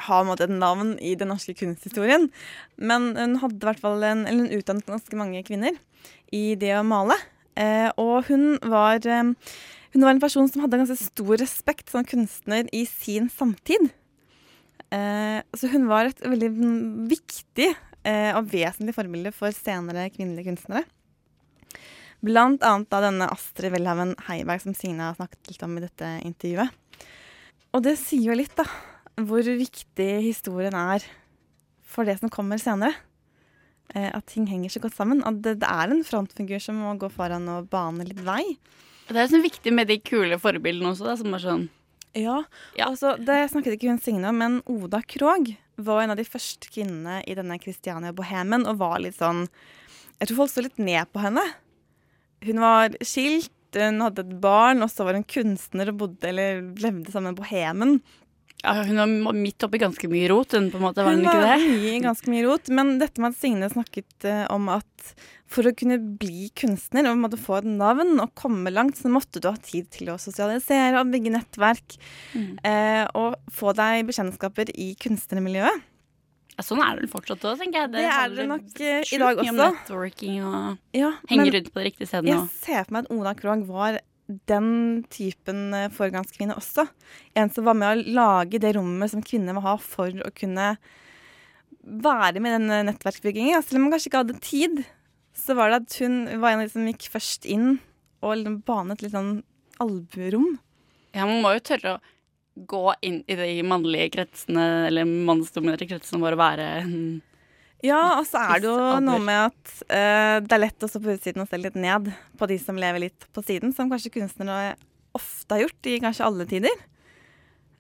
har 0.06 0.26
måtte, 0.28 0.44
et 0.44 0.52
navn 0.52 0.96
i 1.00 1.14
den 1.16 1.30
norske 1.32 1.54
kunsthistorien, 1.56 2.28
men 2.76 3.14
hun 3.16 3.38
hadde 3.40 3.64
hvert 3.64 3.80
fall 3.80 4.02
en, 4.04 4.26
eller 4.28 4.44
hun 4.44 4.58
utdannet 4.58 4.90
ganske 4.90 5.16
mange 5.16 5.40
kvinner 5.46 5.78
i 6.36 6.54
det 6.60 6.74
å 6.76 6.84
male. 6.84 7.16
Eh, 7.56 7.88
og 7.96 8.28
hun 8.28 8.58
var, 8.60 9.00
eh, 9.06 9.32
hun 9.96 10.04
var 10.04 10.12
en 10.12 10.20
person 10.20 10.48
som 10.50 10.60
hadde 10.60 10.76
ganske 10.82 10.98
stor 11.00 11.38
respekt 11.40 11.88
som 11.92 12.04
kunstner 12.04 12.68
i 12.76 12.84
sin 12.88 13.30
samtid. 13.32 13.88
Eh, 14.92 15.40
så 15.56 15.70
hun 15.72 15.88
var 15.88 16.10
et 16.10 16.20
veldig 16.20 16.50
viktig 17.08 17.70
eh, 17.72 18.36
og 18.36 18.50
vesentlig 18.52 18.92
forbilde 18.94 19.32
for 19.34 19.56
senere 19.56 20.10
kvinnelige 20.12 20.50
kunstnere. 20.50 20.84
Blant 22.26 22.64
annet 22.64 22.90
da 22.92 23.00
denne 23.06 23.30
Astrid 23.32 23.72
Welhaven 23.72 24.12
Heiberg, 24.28 24.62
som 24.66 24.76
Signe 24.76 25.08
har 25.08 25.16
snakket 25.16 25.52
litt 25.54 25.64
om 25.64 25.74
i 25.78 25.84
dette 25.86 26.12
intervjuet. 26.28 27.02
Og 27.72 27.84
det 27.84 27.96
sier 28.00 28.30
jo 28.30 28.36
litt, 28.36 28.52
da, 28.56 28.68
hvor 29.24 29.48
viktig 29.48 30.10
historien 30.24 30.76
er 30.76 31.04
for 31.88 32.08
det 32.08 32.18
som 32.20 32.32
kommer 32.32 32.60
senere. 32.60 32.92
Eh, 33.94 34.10
at 34.12 34.28
ting 34.28 34.44
henger 34.50 34.76
så 34.76 34.84
godt 34.84 35.00
sammen. 35.00 35.24
At 35.24 35.40
det, 35.40 35.56
det 35.64 35.72
er 35.72 35.92
en 35.92 36.04
frontfigur 36.04 36.60
som 36.62 36.84
må 36.84 36.92
gå 37.00 37.08
foran 37.12 37.48
og 37.52 37.72
bane 37.72 38.04
litt 38.04 38.20
vei. 38.26 38.42
Det 39.06 39.16
er 39.22 39.28
sånn 39.30 39.44
viktig 39.44 39.72
med 39.74 39.88
de 39.90 39.98
kule 40.02 40.38
forbildene 40.42 40.90
også, 40.92 41.06
da, 41.06 41.16
som 41.20 41.34
er 41.36 41.42
sånn 41.44 41.66
Ja, 42.16 42.40
Ja. 42.76 42.88
altså, 42.88 43.14
det 43.18 43.50
snakket 43.52 43.76
ikke 43.76 43.90
hun 43.92 44.00
Signe 44.02 44.28
om, 44.32 44.38
men 44.40 44.62
Oda 44.66 45.02
Krog 45.06 45.52
var 45.76 46.02
en 46.02 46.10
av 46.14 46.16
de 46.16 46.24
første 46.24 46.70
kvinnene 46.72 47.20
i 47.28 47.34
denne 47.36 47.58
Kristiania-bohemen 47.60 48.66
og 48.66 48.78
var 48.80 48.98
litt 49.04 49.18
sånn 49.18 49.46
Jeg 50.18 50.28
tror 50.30 50.36
folk 50.42 50.50
så 50.54 50.62
litt 50.64 50.78
ned 50.80 51.10
på 51.12 51.20
henne. 51.20 51.42
Hun 52.46 52.60
var 52.62 52.94
skilt, 53.04 53.52
hun 53.76 54.00
hadde 54.00 54.22
et 54.24 54.40
barn, 54.40 54.80
og 54.80 54.88
så 54.88 55.04
var 55.04 55.12
hun 55.18 55.26
kunstner 55.28 55.90
og 55.92 55.98
bodde 56.00 56.30
eller 56.30 56.62
levde 56.80 57.12
sammen 57.12 57.34
med 57.34 57.42
bohemen. 57.42 57.98
Ja, 58.66 58.72
hun 58.82 58.98
var 58.98 59.36
midt 59.38 59.62
oppi 59.62 59.78
ganske 59.78 60.08
mye 60.10 60.26
rot, 60.32 60.56
hun 60.58 60.68
på 60.72 60.80
en 60.80 60.84
måte, 60.88 61.04
var 61.06 61.14
hun 61.14 61.20
Hun 61.22 61.28
ikke 61.28 61.38
var 61.44 61.56
det? 61.62 61.70
mye, 61.70 61.96
ganske 62.02 62.30
mye 62.32 62.44
rot. 62.48 62.70
Men 62.74 62.96
dette 62.98 63.22
med 63.22 63.30
at 63.36 63.38
Signe 63.38 63.68
snakket 63.70 64.26
uh, 64.26 64.44
om 64.50 64.66
at 64.74 65.10
for 65.46 65.62
å 65.62 65.70
kunne 65.78 66.00
bli 66.18 66.48
kunstner 66.58 67.06
og 67.06 67.20
måtte 67.22 67.38
få 67.38 67.60
et 67.60 67.68
navn 67.70 68.16
og 68.18 68.32
komme 68.34 68.72
langt, 68.74 68.98
så 68.98 69.06
måtte 69.12 69.38
du 69.38 69.46
ha 69.46 69.54
tid 69.62 69.86
til 69.94 70.10
å 70.10 70.16
sosialisere 70.18 70.98
og 70.98 71.12
bygge 71.12 71.30
nettverk. 71.36 71.94
Mm. 72.34 72.48
Uh, 72.66 73.04
og 73.22 73.36
få 73.54 73.70
deg 73.78 74.08
bekjentskaper 74.10 74.74
i 74.74 74.96
kunstnermiljøet. 74.98 75.84
Ja, 76.56 76.64
sånn 76.64 76.80
er 76.80 76.96
det 76.96 77.04
vel 77.04 77.10
fortsatt 77.12 77.42
òg, 77.44 77.58
tenker 77.60 77.82
jeg. 77.84 77.92
Det 77.92 78.04
er 78.08 78.30
det 78.32 78.44
nok 78.48 78.78
eh, 78.80 79.02
i 79.12 79.18
dag 79.20 79.36
mye 79.36 79.50
om 79.52 79.58
også. 79.60 79.72
networking 79.76 80.36
og 80.48 80.96
Ja, 80.96 81.10
henge 81.28 81.50
rundt 81.52 81.66
på 81.74 81.82
de 81.82 81.84
riktige 81.90 82.08
stedene. 82.08 82.32
jeg 82.32 82.48
ser 82.64 82.86
for 82.88 82.96
meg 82.96 83.04
at 83.04 83.10
Oda 83.12 83.34
Krogh 83.36 83.66
var 83.68 83.98
den 84.26 85.04
typen 85.12 85.74
eh, 85.76 85.90
foregangskvinne 85.94 86.56
også. 86.58 86.86
En 87.38 87.50
som 87.52 87.66
var 87.68 87.78
med 87.78 87.92
å 87.92 88.14
lage 88.18 88.60
det 88.62 88.74
rommet 88.76 89.12
som 89.12 89.24
kvinner 89.24 89.56
må 89.56 89.62
ha 89.64 89.76
for 89.80 90.10
å 90.10 90.32
kunne 90.34 90.74
være 91.86 92.42
med 92.42 92.50
i 92.50 92.56
den 92.56 92.74
eh, 92.74 92.86
nettverksbyggingen. 92.90 93.62
Selv 93.62 93.80
om 93.80 93.86
hun 93.86 93.94
kanskje 93.94 94.10
ikke 94.10 94.24
hadde 94.24 94.40
tid, 94.42 94.82
så 95.36 95.56
var 95.58 95.70
det 95.70 95.84
at 95.84 95.98
hun 96.02 96.18
var 96.42 96.54
en 96.54 96.64
av 96.64 96.66
de 96.66 96.74
som 96.74 96.90
gikk 96.90 97.08
først 97.12 97.46
inn 97.46 97.78
og 98.24 98.38
liksom 98.40 98.60
banet 98.66 99.04
litt 99.04 99.14
sånn 99.14 99.38
albuerom. 99.82 100.56
Ja, 101.14 101.28
man 101.28 101.42
må 101.44 101.54
jo 101.54 101.64
tørre 101.64 101.96
å 101.96 102.02
gå 102.56 102.84
inn 103.04 103.20
i 103.28 103.36
de 103.36 103.50
mannlige 103.68 104.14
kretsene, 104.16 104.86
eller 104.88 105.06
mannsdominerte 105.06 105.88
kretsene 105.88 106.22
for 106.22 106.34
å 106.34 106.40
være 106.40 106.68
Ja, 107.84 108.16
og 108.16 108.24
så 108.24 108.40
er 108.40 108.62
det 108.62 108.70
jo 108.70 108.76
noe 109.04 109.20
med 109.20 109.50
at 109.50 109.72
uh, 109.90 110.36
det 110.40 110.54
er 110.56 110.62
lett 110.62 110.84
å 110.84 110.88
stå 110.88 111.00
på 111.02 111.12
utsiden 111.12 111.44
og 111.44 111.50
se 111.50 111.60
litt 111.60 111.76
ned 111.76 112.08
på 112.38 112.48
de 112.48 112.56
som 112.60 112.78
lever 112.80 113.04
litt 113.04 113.26
på 113.36 113.44
siden, 113.44 113.74
som 113.76 113.90
kanskje 113.92 114.14
kunstnere 114.14 114.76
ofte 115.16 115.56
har 115.56 115.66
gjort 115.66 115.90
i 115.90 115.98
kanskje 116.02 116.26
alle 116.26 116.46
tider. 116.48 116.86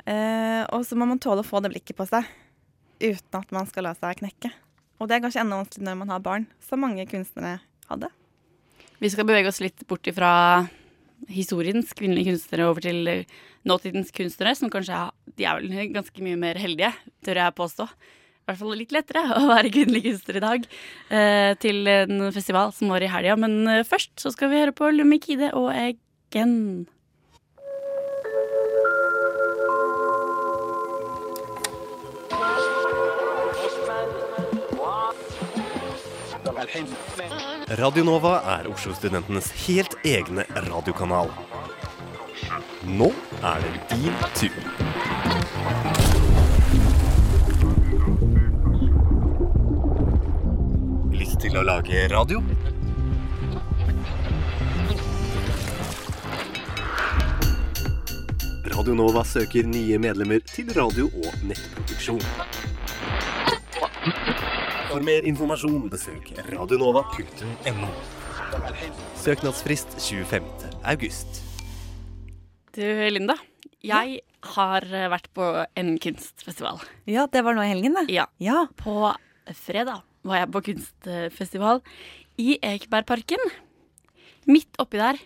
Uh, 0.06 0.62
og 0.76 0.84
så 0.86 0.98
må 0.98 1.08
man 1.08 1.20
tåle 1.22 1.42
å 1.42 1.46
få 1.46 1.62
det 1.64 1.72
blikket 1.72 1.98
på 1.98 2.06
seg 2.08 2.28
uten 3.00 3.40
at 3.40 3.50
man 3.52 3.66
skal 3.68 3.88
la 3.88 3.96
seg 3.96 4.20
knekke. 4.20 4.52
Og 5.00 5.08
det 5.08 5.16
er 5.16 5.24
kanskje 5.24 5.42
enda 5.42 5.58
vanskelig 5.60 5.88
når 5.88 5.98
man 6.00 6.12
har 6.14 6.22
barn, 6.24 6.46
som 6.64 6.80
mange 6.80 7.04
kunstnere 7.10 7.58
hadde. 7.90 8.12
Vi 9.00 9.10
skal 9.12 9.28
bevege 9.28 9.50
oss 9.50 9.60
litt 9.60 9.82
bort 9.88 10.08
ifra 10.08 10.30
historiens 11.32 11.90
kvinnelige 11.96 12.32
kunstnere 12.32 12.68
over 12.68 12.84
til 12.84 13.10
nåtidens 13.68 14.12
kunstnere, 14.14 14.54
som 14.56 14.72
kanskje 14.72 14.96
er, 14.96 15.12
de 15.36 15.48
er 15.48 15.60
vel 15.60 15.92
ganske 15.92 16.24
mye 16.24 16.38
mer 16.40 16.60
heldige, 16.60 16.92
tør 17.26 17.42
jeg 17.42 17.56
påstå. 17.58 17.88
I 18.46 18.52
hvert 18.52 18.60
fall 18.60 18.76
litt 18.78 18.92
lettere 18.94 19.22
å 19.40 19.46
være 19.48 19.72
kvinnelig 19.74 20.04
kunstner 20.04 20.36
i 20.38 20.42
dag, 20.44 20.66
eh, 21.10 21.52
til 21.58 21.88
en 21.90 22.28
festival 22.30 22.70
som 22.76 22.92
var 22.94 23.02
i 23.02 23.10
helga. 23.10 23.34
Men 23.42 23.56
eh, 23.66 23.86
først 23.86 24.14
så 24.22 24.30
skal 24.30 24.52
vi 24.52 24.60
høre 24.62 24.74
på 24.76 24.92
Lumikide 24.94 25.50
og 25.58 25.72
Eggen. 25.74 26.86
Radio 37.76 38.06
Nova 38.06 38.38
er 38.54 38.70
Oslo-studentenes 38.70 39.50
helt 39.66 39.98
egne 40.06 40.46
radiokanal. 40.68 41.34
Nå 42.86 43.10
er 43.42 43.66
det 43.66 43.74
din 43.96 44.22
tur. 44.38 45.35
Til 51.46 51.60
å 51.60 51.62
lage 51.62 52.00
radio? 52.10 52.40
Radio 58.72 58.94
Nova 58.98 59.22
søker 59.26 59.68
nye 59.70 59.98
medlemmer 60.02 60.42
til 60.50 60.72
radio- 60.74 61.06
og 61.06 61.44
nettproduksjon. 61.46 62.24
For 64.88 65.06
mer 65.06 65.28
informasjon 65.30 65.86
besøk 65.92 66.32
radionova.no. 66.48 67.92
Søknadsfrist 69.22 69.94
25. 70.02 70.50
august. 70.82 71.42
Du, 72.74 72.82
Linda. 73.14 73.38
Jeg 73.86 74.18
har 74.56 74.90
vært 75.14 75.30
på 75.36 75.46
en 75.78 75.94
kunstfestival. 76.02 76.82
Ja, 77.06 77.28
det 77.30 77.46
var 77.46 77.54
nå 77.54 77.62
i 77.62 77.70
helgen, 77.70 77.94
det. 78.00 78.08
Ja. 78.18 78.26
Ja. 78.42 78.66
På 78.82 79.14
fredag 79.54 80.02
var 80.26 80.42
jeg 80.42 80.50
på 80.54 80.62
kunstfestival 80.70 81.80
i 82.42 82.56
Ekebergparken. 82.60 83.42
Midt 84.50 84.78
oppi 84.82 85.00
der 85.00 85.18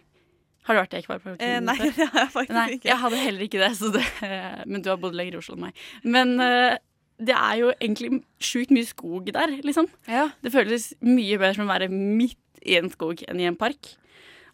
Har 0.68 0.76
du 0.76 0.80
vært 0.82 0.94
i 0.94 1.00
Ekebergparken? 1.00 1.40
Eh, 1.44 1.58
nei, 1.64 1.76
det 1.96 2.06
har 2.12 2.22
jeg 2.26 2.32
faktisk 2.34 2.56
Nei, 2.56 2.66
ikke. 2.76 2.88
jeg 2.92 3.00
hadde 3.02 3.22
heller 3.24 3.46
ikke 3.48 3.62
det, 3.62 3.72
så 3.80 3.90
det 3.94 4.04
men 4.70 4.84
du 4.84 4.90
har 4.92 5.00
bodd 5.02 5.16
lenger 5.18 5.38
i 5.38 5.40
Oslo 5.40 5.56
enn 5.56 5.66
meg. 5.68 5.82
Men 6.04 6.36
eh, 6.44 6.76
det 7.20 7.34
er 7.36 7.56
jo 7.60 7.72
egentlig 7.74 8.22
sjukt 8.40 8.70
mye 8.72 8.88
skog 8.88 9.28
der, 9.34 9.56
liksom. 9.66 9.88
Ja. 10.08 10.28
Det 10.44 10.52
føles 10.54 10.92
mye 11.04 11.36
bedre 11.40 11.56
som 11.58 11.66
å 11.66 11.72
være 11.72 11.90
midt 11.92 12.38
i 12.64 12.76
en 12.78 12.88
skog 12.92 13.24
enn 13.28 13.40
i 13.40 13.48
en 13.48 13.58
park. 13.60 13.94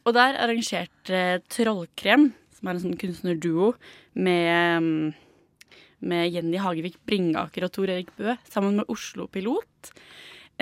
Og 0.07 0.15
der 0.15 0.39
arrangerte 0.39 1.21
Trollkrem, 1.51 2.29
som 2.55 2.69
er 2.71 2.77
en 2.77 2.83
sånn 2.85 2.99
kunstnerduo, 2.99 3.73
med, 4.15 4.83
mm, 4.83 5.79
med 6.07 6.31
Jenny 6.35 6.59
Hagevik 6.63 6.99
Bringaker 7.07 7.67
og 7.67 7.73
Tor 7.75 7.91
Erik 7.91 8.13
Bø, 8.19 8.35
sammen 8.51 8.79
med 8.81 8.91
Oslo 8.93 9.27
Pilot, 9.31 9.91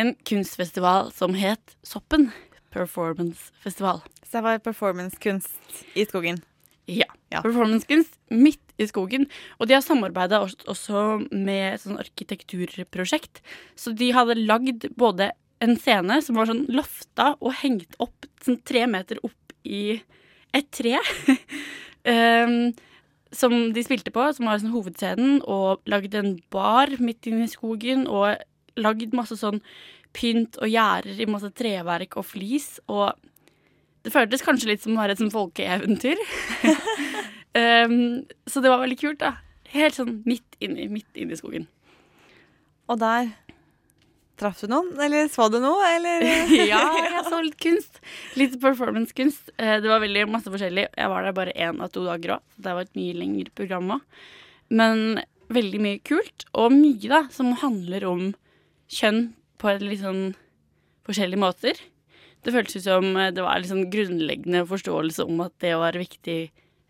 en 0.01 0.15
kunstfestival 0.27 1.13
som 1.15 1.37
het 1.39 1.77
Soppen. 1.87 2.31
Performance 2.75 3.53
Festival. 3.63 4.03
Så 4.25 4.39
det 4.41 4.43
var 4.43 4.59
performancekunst 4.59 5.85
i 5.95 6.05
skogen. 6.09 6.41
Ja. 6.91 7.07
Ja. 7.31 7.41
Performancekunst 7.43 8.19
midt 8.31 8.63
i 8.79 8.87
skogen. 8.91 9.29
Og 9.59 9.69
de 9.69 9.77
har 9.77 9.85
samarbeida 9.85 10.43
også 10.43 11.05
med 11.31 11.77
et 11.77 11.85
sånn 11.85 12.01
arkitekturprosjekt. 12.03 13.41
Så 13.79 13.95
de 13.95 14.11
hadde 14.17 14.41
lagd 14.43 14.89
både 14.99 15.31
en 15.65 15.77
scene 15.81 16.19
som 16.25 16.39
var 16.39 16.51
sånn 16.51 16.67
lofta 16.75 17.35
og 17.39 17.55
hengt 17.63 17.95
opp 18.03 18.27
sånn 18.45 18.59
tre 18.67 18.89
meter 18.91 19.23
opp 19.25 19.55
i 19.65 20.01
et 20.55 20.69
tre. 20.75 20.99
um, 22.11 22.75
som 23.35 23.55
de 23.75 23.83
spilte 23.83 24.13
på, 24.15 24.27
som 24.35 24.49
var 24.49 24.61
sånn 24.63 24.75
hovedscenen, 24.75 25.41
og 25.51 25.83
lagd 25.91 26.15
en 26.19 26.37
bar 26.55 26.93
midt 27.03 27.27
inne 27.27 27.49
i 27.49 27.51
skogen, 27.51 28.07
og 28.07 28.39
lagd 28.81 29.15
masse 29.17 29.37
sånn 29.39 29.61
pynt 30.15 30.59
og 30.63 30.71
gjerder 30.71 31.21
i 31.21 31.29
masse 31.31 31.51
treverk 31.59 32.19
og 32.21 32.27
flis, 32.29 32.77
og 32.87 33.15
det 34.05 34.13
føltes 34.15 34.45
kanskje 34.45 34.71
litt 34.71 34.85
som 34.85 34.95
å 34.95 35.01
være 35.01 35.17
et 35.17 35.23
sånn 35.23 35.33
folkeeventyr. 35.33 36.21
um, 37.89 37.97
så 38.47 38.61
det 38.61 38.71
var 38.71 38.83
veldig 38.85 39.01
kult, 39.01 39.23
da. 39.23 39.39
Helt 39.75 39.97
sånn 39.97 40.21
midt 40.29 40.59
inni, 40.63 40.87
midt 40.93 41.19
inni 41.19 41.39
skogen. 41.39 41.67
Og 42.93 43.01
der 43.01 43.33
traff 44.39 44.61
du 44.61 44.69
noen, 44.71 44.91
eller 45.01 45.29
så 45.33 45.47
du 45.51 45.61
noe, 45.63 45.83
eller? 45.97 46.25
ja, 46.73 46.83
jeg 46.99 47.25
så 47.31 47.41
litt 47.43 47.59
kunst. 47.63 48.01
Litt 48.39 48.59
performancekunst. 48.63 49.55
Eh, 49.57 49.79
Det 49.81 49.91
var 49.91 50.03
veldig 50.05 50.27
masse 50.31 50.53
forskjellig. 50.53 50.89
Jeg 50.91 51.13
var 51.13 51.27
der 51.27 51.37
bare 51.37 51.55
én 51.55 51.81
av 51.83 51.93
to 51.95 52.05
dager 52.07 52.37
òg. 52.37 52.47
Det 52.59 52.75
var 52.77 52.87
et 52.87 52.99
mye 52.99 53.17
lengre 53.19 53.55
program 53.57 53.97
òg. 53.97 54.25
Men 54.75 55.23
veldig 55.55 55.81
mye 55.83 56.01
kult, 56.07 56.47
og 56.57 56.73
mye 56.75 57.11
da 57.11 57.25
som 57.33 57.53
handler 57.61 58.07
om 58.09 58.25
kjønn 58.91 59.29
på 59.61 59.75
litt 59.81 60.03
sånn 60.03 60.35
forskjellige 61.05 61.41
måter. 61.41 61.81
Det 62.45 62.53
føltes 62.53 62.83
ut 62.83 62.87
som 62.87 63.07
eh, 63.17 63.33
det 63.35 63.45
var 63.45 63.59
en 63.59 63.71
sånn 63.71 63.89
grunnleggende 63.93 64.65
forståelse 64.69 65.27
om 65.29 65.41
at 65.47 65.57
det 65.65 65.75
var 65.81 65.97
viktig 65.99 66.39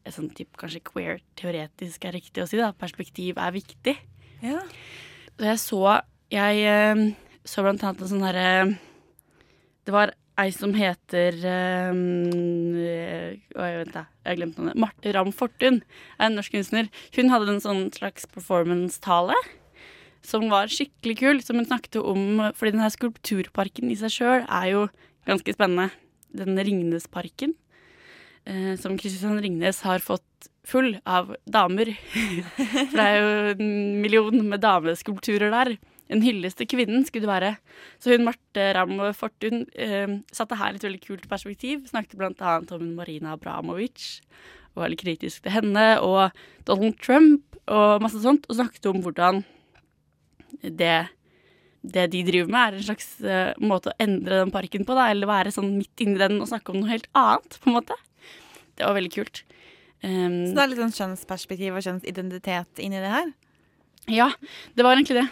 et 0.05 0.13
sånn 0.13 0.33
type 0.37 0.59
kanskje 0.61 0.83
queer-teoretisk 0.85 2.05
er 2.05 2.17
riktig 2.19 2.43
å 2.43 2.49
si, 2.49 2.59
da. 2.61 2.75
Perspektiv 2.77 3.39
er 3.41 3.55
viktig. 3.55 3.95
Ja. 4.45 4.61
Så 5.39 5.47
jeg 5.49 5.61
så 5.63 5.81
Jeg 6.35 6.67
eh, 6.69 7.01
så 7.45 7.63
blant 7.65 7.83
annet 7.85 8.03
en 8.03 8.11
sånn 8.11 8.25
herre 8.25 8.49
Det 9.85 9.93
var 9.95 10.13
ei 10.41 10.51
som 10.55 10.73
heter 10.75 11.37
eh, 11.47 11.91
Oi, 13.55 13.71
vent, 13.79 13.95
da. 13.95 14.07
Jeg 14.25 14.31
har 14.31 14.39
glemt 14.41 14.59
navnet. 14.59 14.81
Marte 14.83 15.13
Ramm 15.15 15.33
Fortun 15.37 15.83
er 16.19 16.27
en 16.27 16.39
norsk 16.39 16.57
kunstner. 16.57 16.89
Hun 17.15 17.31
hadde 17.31 17.55
en 17.55 17.63
sånn 17.63 17.85
slags 17.95 18.27
performance-tale 18.35 19.37
som 20.25 20.47
var 20.53 20.73
skikkelig 20.73 21.19
kul, 21.21 21.43
som 21.45 21.61
hun 21.61 21.69
snakket 21.69 22.01
om 22.01 22.41
Fordi 22.57 22.75
denne 22.75 22.91
skulpturparken 22.93 23.93
i 23.93 23.99
seg 24.01 24.15
sjøl 24.15 24.47
er 24.49 24.71
jo 24.73 24.87
ganske 25.29 25.55
spennende. 25.57 25.91
Den 26.35 26.59
Ringnesparken, 26.59 27.55
eh, 28.49 28.75
som 28.81 28.97
Kristian 28.99 29.39
Ringnes 29.41 29.85
har 29.87 30.03
fått 30.03 30.49
full 30.67 30.97
av 31.07 31.35
damer. 31.47 31.93
For 32.91 32.97
det 32.99 33.05
er 33.05 33.19
jo 33.21 33.55
en 33.55 34.01
million 34.03 34.41
med 34.49 34.65
dameskulpturer 34.65 35.53
der. 35.55 35.77
En 36.13 36.25
hyllest 36.25 36.59
til 36.61 36.69
kvinnen 36.69 37.07
skulle 37.07 37.25
det 37.25 37.33
være. 37.33 37.53
Så 38.03 38.13
hun 38.13 38.27
Marte 38.27 38.67
Ramm 38.77 38.99
Fortun 39.17 39.65
eh, 39.73 40.19
satte 40.35 40.59
her 40.61 40.77
et 40.77 40.85
veldig 40.85 41.01
kult 41.05 41.29
perspektiv. 41.31 41.87
Snakket 41.89 42.21
annet 42.21 42.75
om 42.75 42.91
Marina 42.99 43.39
Abramovic, 43.39 44.21
og 44.75 44.85
var 44.85 44.93
litt 44.93 45.05
kritisk 45.05 45.45
til 45.45 45.55
henne. 45.55 45.87
Og 46.05 46.35
Donald 46.69 46.99
Trump 47.01 47.47
og 47.71 48.03
masse 48.05 48.21
sånt. 48.21 48.49
Og 48.49 48.59
snakket 48.59 48.91
om 48.91 49.01
hvordan 49.05 49.45
det, 50.65 50.97
det 51.85 52.07
de 52.15 52.25
driver 52.27 52.51
med, 52.51 52.61
er 52.61 52.79
en 52.79 52.87
slags 52.89 53.11
uh, 53.25 53.53
måte 53.63 53.93
å 53.93 53.99
endre 54.03 54.41
den 54.43 54.55
parken 54.55 54.87
på. 54.89 54.97
Da, 54.97 55.11
eller 55.13 55.31
være 55.31 55.55
sånn 55.55 55.75
midt 55.77 56.05
inni 56.05 56.21
den 56.21 56.41
og 56.41 56.51
snakke 56.51 56.73
om 56.73 56.81
noe 56.81 56.93
helt 56.95 57.09
annet, 57.19 57.61
på 57.61 57.71
en 57.71 57.79
måte. 57.79 57.99
Det 58.75 58.87
var 58.87 58.97
veldig 58.97 59.15
kult. 59.15 59.45
Um, 60.05 60.41
Så 60.49 60.57
det 60.57 60.65
er 60.65 60.73
litt 60.73 60.83
sånn 60.83 60.99
kjønnsperspektiv 60.99 61.79
og 61.79 61.87
kjønnsidentitet 61.87 62.85
inni 62.85 63.01
det 63.01 63.13
her? 63.13 63.33
Ja, 64.13 64.29
det 64.77 64.85
var 64.85 64.97
egentlig 64.97 65.23
det. 65.23 65.29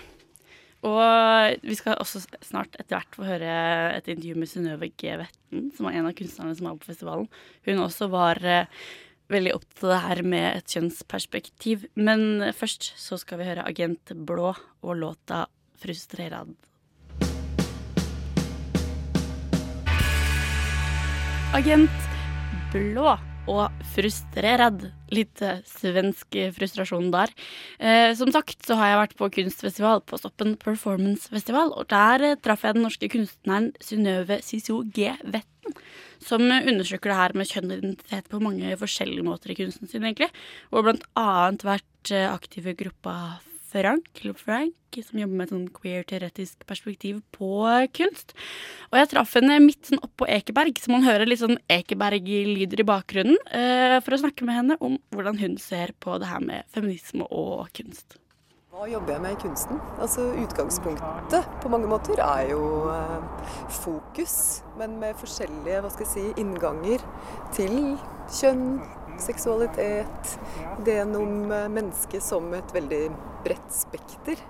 Og 0.83 1.61
vi 1.63 1.77
skal 1.79 2.01
også 2.03 2.25
snart 2.43 2.75
etter 2.75 2.97
hvert 2.97 3.15
få 3.15 3.27
høre 3.27 3.53
et 3.95 4.09
intervju 4.11 4.35
med 4.41 4.51
Synnøve 4.51 4.89
G. 4.99 5.13
Vetten, 5.21 5.69
som 5.77 5.87
var 5.87 5.95
en 5.95 6.09
av 6.09 6.17
kunstnerne 6.19 6.57
som 6.59 6.67
var 6.67 6.81
på 6.81 6.89
festivalen. 6.89 7.29
Hun 7.69 7.83
også 7.85 8.09
var 8.11 8.41
eh, 8.43 8.87
veldig 9.33 9.55
opptatt 9.57 9.85
av 9.87 9.93
det 9.93 10.03
her 10.07 10.23
med 10.35 10.47
et 10.51 10.77
kjønnsperspektiv. 10.77 11.89
Men 11.95 12.53
først 12.57 12.93
så 13.01 13.19
skal 13.21 13.41
vi 13.41 13.49
høre 13.51 13.67
Agent 13.69 14.15
Blå 14.29 14.53
og 14.53 14.95
låta 14.97 15.47
'Frustrerad'. 15.81 16.55
Agent 21.53 22.09
Blå 22.73 23.13
og 23.51 23.83
frustrerad. 23.95 24.85
Litt 25.13 25.43
eh, 25.45 25.63
svensk 25.69 26.39
frustrasjon 26.57 27.11
der. 27.13 27.33
Eh, 27.79 28.13
som 28.19 28.31
sagt 28.35 28.63
så 28.67 28.79
har 28.79 28.93
jeg 28.93 29.01
vært 29.03 29.17
på 29.19 29.31
kunstfestival 29.39 30.03
på 30.07 30.21
Stoppen 30.21 30.55
Performance 30.61 31.29
Festival, 31.33 31.75
og 31.77 31.91
der 31.93 32.27
eh, 32.31 32.39
traff 32.41 32.65
jeg 32.67 32.79
den 32.79 32.87
norske 32.87 33.11
kunstneren 33.13 33.73
Synnøve 33.83 34.41
Siso 34.47 34.83
G. 34.95 35.11
Vetten. 35.25 35.77
Som 36.23 36.47
undersøker 36.49 37.13
det 37.13 37.19
her 37.19 37.37
med 37.39 37.51
kjønn 37.51 37.71
og 37.71 37.81
identitet 37.81 38.29
på 38.31 38.43
mange 38.43 38.77
forskjellige 38.81 39.27
måter 39.27 39.53
i 39.53 39.59
kunsten 39.59 39.91
sin, 39.91 40.05
egentlig. 40.07 40.31
Og 40.71 40.87
blant 40.87 41.07
annet 41.19 41.65
vært 41.67 42.13
eh, 42.15 42.29
aktiv 42.31 42.69
i 42.71 42.77
gruppa 42.79 43.17
Frank, 43.73 44.11
Club 44.15 44.37
Frank, 44.37 44.99
som 45.01 45.21
jobber 45.23 45.39
med 45.39 45.47
et 45.47 45.53
sånn 45.55 45.69
queer-teoretisk 45.73 46.67
perspektiv 46.69 47.23
på 47.33 47.65
kunst. 47.97 48.35
Og 48.91 48.99
jeg 49.01 49.11
traff 49.15 49.37
henne 49.39 49.57
midt 49.65 49.89
sånn 49.89 50.03
oppå 50.05 50.29
Ekeberg, 50.29 50.77
så 50.81 50.93
man 50.93 51.07
hører 51.07 51.29
litt 51.29 51.41
sånn 51.41 51.57
Ekeberg-lyder 51.73 52.85
i 52.85 52.89
bakgrunnen, 52.89 53.39
eh, 53.49 53.99
for 54.05 54.17
å 54.17 54.23
snakke 54.27 54.45
med 54.49 54.61
henne 54.61 54.81
om 54.85 54.99
hvordan 55.17 55.41
hun 55.41 55.57
ser 55.63 55.97
på 56.05 56.21
det 56.21 56.29
her 56.29 56.45
med 56.45 56.69
feminisme 56.75 57.29
og 57.31 57.73
kunst. 57.79 58.22
Hva 58.73 58.87
jobber 58.89 59.13
jeg 59.13 59.21
med 59.21 59.35
i 59.35 59.41
kunsten? 59.43 59.81
Altså 60.01 60.23
Utgangspunktet 60.41 61.49
på 61.61 61.69
mange 61.69 61.91
måter 61.91 62.17
er 62.25 62.47
jo 62.55 62.63
eh, 62.89 63.51
fokus, 63.69 64.37
men 64.81 64.95
med 65.03 65.19
forskjellige 65.21 65.83
hva 65.85 65.91
skal 65.93 66.07
jeg 66.07 66.13
si, 66.15 66.23
innganger 66.41 67.05
til 67.53 67.75
kjønn, 68.33 68.81
seksualitet, 69.21 70.33
ideen 70.79 71.13
om 71.21 71.53
eh, 71.53 71.69
mennesket 71.75 72.25
som 72.25 72.49
et 72.57 72.73
veldig 72.73 73.03
bredt 73.45 73.77
spekter, 73.77 74.41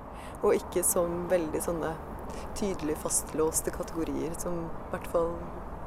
og 0.44 0.54
ikke 0.54 0.86
som 0.86 1.24
veldig 1.32 1.64
sånne 1.66 1.90
tydelig 2.54 3.00
fastlåste 3.02 3.74
kategorier 3.74 4.38
som 4.38 4.68
i 4.68 4.92
hvert 4.94 5.10
fall 5.10 5.34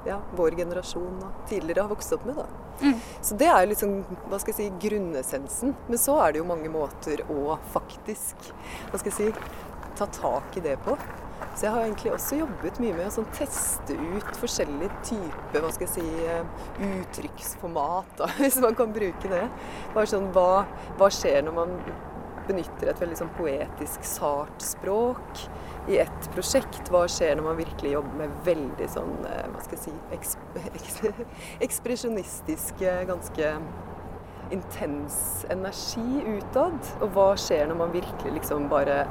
ja, 0.05 0.19
vår 0.37 0.55
generasjon 0.59 1.19
og 1.25 1.43
tidligere 1.49 1.85
har 1.85 1.91
vokst 1.91 2.13
opp 2.15 2.25
med. 2.29 2.41
Mm. 2.81 2.95
Så 3.21 3.37
det 3.39 3.49
er 3.49 3.67
liksom, 3.69 3.99
hva 4.29 4.39
skal 4.41 4.53
jeg 4.53 4.59
si, 4.59 4.87
grunnessensen. 4.87 5.75
Men 5.89 6.01
så 6.01 6.17
er 6.23 6.33
det 6.33 6.41
jo 6.43 6.49
mange 6.49 6.71
måter 6.71 7.25
å 7.31 7.57
faktisk 7.73 8.49
hva 8.91 9.01
skal 9.01 9.11
jeg 9.11 9.17
si, 9.17 9.53
ta 9.97 10.07
tak 10.11 10.57
i 10.59 10.65
det 10.65 10.77
på. 10.85 10.97
Så 11.55 11.65
jeg 11.65 11.71
har 11.71 11.85
egentlig 11.85 12.11
også 12.11 12.39
jobbet 12.41 12.79
mye 12.83 12.95
med 12.97 13.07
å 13.07 13.13
sånn 13.15 13.27
teste 13.35 13.95
ut 13.95 14.39
forskjellige 14.41 15.03
typer 15.07 15.63
hva 15.63 15.71
skal 15.71 15.87
jeg 15.87 15.93
si, 15.93 16.25
eh, 16.27 16.65
uttrykksformat, 16.89 18.17
da, 18.19 18.27
hvis 18.41 18.59
man 18.63 18.75
kan 18.75 18.91
bruke 18.95 19.31
det. 19.31 19.45
Bare 19.95 20.11
sånn, 20.11 20.29
hva, 20.35 20.65
hva 20.99 21.09
skjer 21.13 21.45
når 21.47 21.55
man 21.55 21.77
benytter 22.45 22.91
et 22.91 22.99
veldig 23.01 23.17
sånn 23.17 23.31
poetisk, 23.39 24.03
sart 24.05 24.61
språk 24.61 25.45
i 25.87 25.97
ett 26.01 26.29
prosjekt? 26.33 26.89
Hva 26.91 27.05
skjer 27.11 27.37
når 27.37 27.47
man 27.49 27.59
virkelig 27.59 27.95
jobber 27.95 28.21
med 28.23 28.37
veldig 28.47 28.87
sånn, 28.91 29.17
eh, 29.29 29.43
hva 29.51 29.63
skal 29.65 29.77
jeg 29.77 29.83
si, 29.83 29.93
eks, 30.15 30.37
eks, 30.71 30.97
ekspresjonistiske, 31.67 32.95
ganske 33.09 33.51
intens 34.55 35.19
energi 35.53 36.25
utad? 36.37 36.77
Og 37.01 37.07
hva 37.15 37.29
skjer 37.39 37.69
når 37.69 37.81
man 37.83 37.95
virkelig 37.95 38.35
liksom 38.39 38.69
bare 38.71 39.03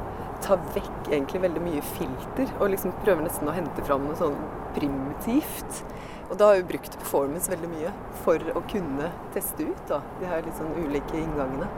tar 0.44 0.60
vekk 0.74 1.08
egentlig 1.12 1.40
veldig 1.46 1.62
mye 1.64 1.84
filter 1.94 2.50
og 2.58 2.68
liksom 2.74 2.92
prøver 3.04 3.24
nesten 3.24 3.48
å 3.48 3.54
hente 3.56 3.86
fram 3.86 4.06
noe 4.08 4.18
sånn 4.18 4.36
primitivt? 4.76 5.84
Og 6.30 6.38
da 6.40 6.50
har 6.50 6.58
jeg 6.58 6.68
brukt 6.70 6.96
performance 6.98 7.52
veldig 7.52 7.68
mye 7.70 7.90
for 8.24 8.42
å 8.56 8.62
kunne 8.70 9.10
teste 9.36 9.68
ut 9.68 9.82
da, 9.90 10.00
de 10.20 10.30
her 10.30 10.42
litt 10.46 10.56
sånn 10.58 10.72
ulike 10.80 11.18
inngangene. 11.20 11.68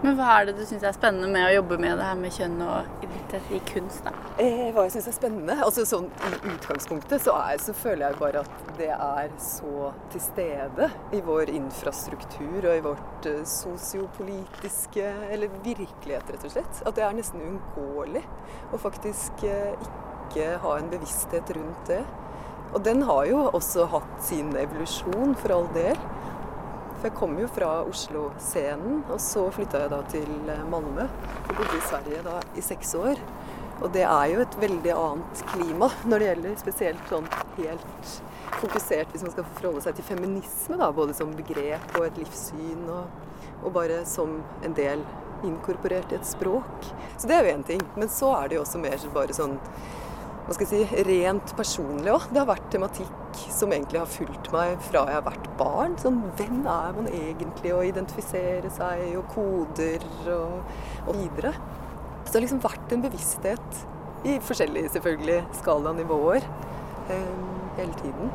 Men 0.00 0.14
hva 0.16 0.30
er 0.38 0.46
det 0.48 0.54
du 0.56 0.62
syns 0.64 0.84
er 0.86 0.94
spennende 0.96 1.28
med 1.28 1.44
å 1.44 1.56
jobbe 1.58 1.76
med 1.82 1.98
det 2.00 2.04
her 2.08 2.16
med 2.16 2.32
kjønn 2.32 2.54
og 2.64 3.02
identitet 3.04 3.50
i 3.52 3.58
kunst? 3.68 4.06
da? 4.06 4.14
Eh, 4.40 4.70
hva 4.72 4.86
jeg 4.86 4.94
syns 4.94 5.08
er 5.10 5.16
spennende? 5.18 5.56
Altså 5.66 5.84
sånn 5.88 6.06
I 6.24 6.38
utgangspunktet 6.54 7.26
så, 7.26 7.34
er, 7.36 7.60
så 7.60 7.74
føler 7.76 8.06
jeg 8.06 8.20
bare 8.22 8.44
at 8.46 8.70
det 8.78 8.88
er 8.94 9.34
så 9.44 9.90
til 10.14 10.24
stede 10.24 10.88
i 11.12 11.20
vår 11.26 11.52
infrastruktur 11.52 12.56
og 12.62 12.72
i 12.72 12.84
vårt 12.86 13.28
eh, 13.28 13.42
sosiopolitiske 13.44 15.04
Eller 15.28 15.52
virkelighet, 15.66 16.32
rett 16.32 16.48
og 16.48 16.54
slett. 16.56 16.80
At 16.80 16.96
det 16.96 17.04
er 17.04 17.20
nesten 17.20 17.44
uunngåelig 17.44 18.24
å 18.72 18.80
faktisk 18.80 19.44
eh, 19.44 19.76
ikke 20.30 20.56
ha 20.64 20.78
en 20.78 20.88
bevissthet 20.94 21.52
rundt 21.58 21.92
det. 21.92 22.00
Og 22.70 22.80
den 22.86 23.02
har 23.04 23.26
jo 23.26 23.44
også 23.50 23.84
hatt 23.90 24.16
sin 24.22 24.54
evolusjon, 24.56 25.34
for 25.42 25.56
all 25.58 25.68
del. 25.74 25.98
For 27.00 27.08
jeg 27.08 27.16
kom 27.16 27.38
jo 27.40 27.46
fra 27.48 27.68
Oslo-scenen, 27.88 28.98
og 29.08 29.20
så 29.24 29.46
flytta 29.56 29.78
jeg 29.80 29.92
da 29.92 30.00
til 30.12 30.50
eh, 30.52 30.66
Malmö. 30.68 31.06
Og 31.48 31.54
bodde 31.54 31.78
i 31.78 31.86
Sverige 31.86 32.20
da 32.26 32.34
i 32.52 32.64
seks 32.64 32.92
år. 32.98 33.22
Og 33.80 33.88
det 33.94 34.02
er 34.04 34.26
jo 34.28 34.42
et 34.44 34.56
veldig 34.60 34.92
annet 34.92 35.42
klima 35.54 35.88
når 36.04 36.20
det 36.20 36.26
gjelder 36.28 36.58
spesielt 36.60 37.06
sånn 37.08 37.30
helt 37.56 38.10
fokusert 38.60 39.14
hvis 39.14 39.24
man 39.24 39.32
skal 39.32 39.46
forholde 39.54 39.80
seg 39.86 39.96
til 39.96 40.06
feminisme, 40.10 40.76
da, 40.76 40.90
både 40.92 41.16
som 41.16 41.32
begrep 41.38 41.96
og 41.96 42.04
et 42.10 42.20
livssyn, 42.20 42.84
og, 42.92 43.08
og 43.62 43.72
bare 43.78 44.02
som 44.04 44.36
en 44.66 44.76
del 44.76 45.00
inkorporert 45.48 46.12
i 46.12 46.18
et 46.18 46.28
språk. 46.28 46.90
Så 47.16 47.30
det 47.30 47.38
er 47.38 47.48
jo 47.48 47.56
én 47.56 47.64
ting. 47.64 47.80
Men 47.96 48.12
så 48.12 48.34
er 48.36 48.50
det 48.52 48.60
jo 48.60 48.66
også 48.66 48.82
mer 48.82 49.08
bare 49.16 49.40
sånn 49.40 49.56
hva 50.46 50.56
skal 50.56 50.66
jeg 50.66 50.88
si, 50.88 51.02
rent 51.06 51.52
personlig 51.58 52.12
òg. 52.12 52.28
Det 52.32 52.40
har 52.42 52.48
vært 52.48 52.70
tematikk 52.72 53.42
som 53.52 53.72
egentlig 53.74 54.00
har 54.02 54.10
fulgt 54.10 54.50
meg 54.54 54.80
fra 54.88 55.04
jeg 55.06 55.18
har 55.18 55.26
vært 55.26 55.48
barn. 55.60 55.96
Sånn, 56.00 56.20
hvem 56.38 56.64
er 56.64 56.96
man 56.96 57.10
egentlig, 57.12 57.74
å 57.76 57.84
identifisere 57.86 58.72
seg, 58.74 59.04
og 59.20 59.30
koder 59.34 60.06
og, 60.34 60.76
og 61.06 61.14
videre. 61.20 61.54
Så 62.24 62.32
det 62.32 62.38
har 62.38 62.46
liksom 62.46 62.64
vært 62.64 62.94
en 62.94 63.06
bevissthet 63.06 63.80
i 64.28 64.36
forskjellige 64.44 64.92
selvfølgelig 64.96 65.40
skalanivåer 65.62 66.44
eh, 66.44 67.34
hele 67.78 67.92
tiden. 68.02 68.32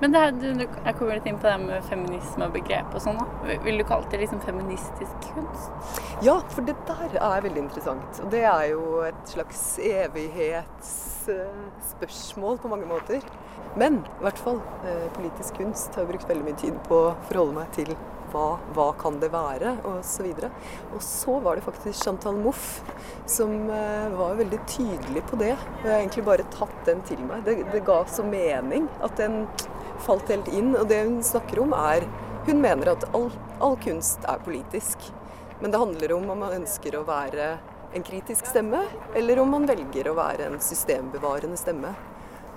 Men 0.00 0.12
det 0.12 0.20
her, 0.22 0.30
du, 0.32 0.46
du, 0.56 0.64
jeg 0.64 0.96
kommer 0.96 1.18
litt 1.18 1.26
inn 1.28 1.38
på 1.40 1.48
det 1.48 1.56
med 1.62 1.84
feminisme 1.88 2.46
og 2.46 2.54
begrep 2.54 2.94
og 2.96 3.02
sånn. 3.04 3.18
da. 3.20 3.56
Vil 3.64 3.80
du 3.80 3.84
kalle 3.88 4.08
det 4.12 4.22
liksom 4.22 4.40
feministisk 4.44 5.28
kunst? 5.34 5.96
Ja, 6.24 6.38
for 6.52 6.64
det 6.68 6.76
der 6.88 7.16
er 7.18 7.44
veldig 7.44 7.66
interessant. 7.66 8.22
Og 8.24 8.30
det 8.32 8.44
er 8.48 8.70
jo 8.72 9.02
et 9.08 9.20
slags 9.28 9.64
evighetsspørsmål 11.34 12.60
på 12.62 12.70
mange 12.72 12.88
måter. 12.90 13.24
Men 13.78 14.00
i 14.02 14.24
hvert 14.24 14.40
fall 14.40 14.58
eh, 14.86 15.06
politisk 15.14 15.60
kunst 15.60 15.94
har 15.98 16.08
brukt 16.08 16.28
veldig 16.28 16.46
mye 16.46 16.58
tid 16.58 16.78
på 16.88 17.04
å 17.06 17.12
forholde 17.28 17.56
meg 17.60 17.70
til 17.76 17.92
hva, 18.30 18.58
hva 18.74 18.86
kan 18.98 19.18
det 19.22 19.30
være, 19.32 19.74
og 19.88 20.04
så. 20.06 20.26
Og 20.94 21.02
så 21.02 21.36
var 21.42 21.58
det 21.58 21.64
faktisk 21.66 22.04
Chantal 22.04 22.38
Mouffe 22.38 22.94
som 23.30 23.52
eh, 23.70 24.08
var 24.14 24.38
veldig 24.38 24.60
tydelig 24.70 25.24
på 25.30 25.38
det. 25.40 25.54
Og 25.54 25.86
jeg 25.86 25.92
har 25.92 26.00
egentlig 26.00 26.26
bare 26.28 26.48
tatt 26.54 26.76
den 26.86 27.02
til 27.08 27.22
meg. 27.26 27.44
Det, 27.46 27.60
det 27.72 27.84
ga 27.86 28.02
så 28.10 28.26
mening 28.26 28.88
at 29.04 29.16
den 29.20 29.44
falt 30.04 30.30
helt 30.32 30.50
inn. 30.54 30.74
Og 30.78 30.86
det 30.90 31.02
hun 31.04 31.20
snakker 31.24 31.62
om 31.62 31.76
er 31.76 32.08
Hun 32.46 32.62
mener 32.62 32.88
at 32.88 33.02
all, 33.14 33.28
all 33.60 33.74
kunst 33.84 34.24
er 34.24 34.40
politisk. 34.40 35.10
Men 35.60 35.74
det 35.74 35.78
handler 35.78 36.14
om 36.16 36.30
om 36.32 36.38
man 36.40 36.54
ønsker 36.56 36.94
å 36.96 37.02
være 37.04 37.50
en 37.94 38.02
kritisk 38.06 38.46
stemme, 38.46 38.84
eller 39.14 39.40
om 39.42 39.50
man 39.50 39.66
velger 39.66 40.10
å 40.10 40.16
være 40.18 40.46
en 40.46 40.60
systembevarende 40.62 41.58
stemme. 41.58 41.94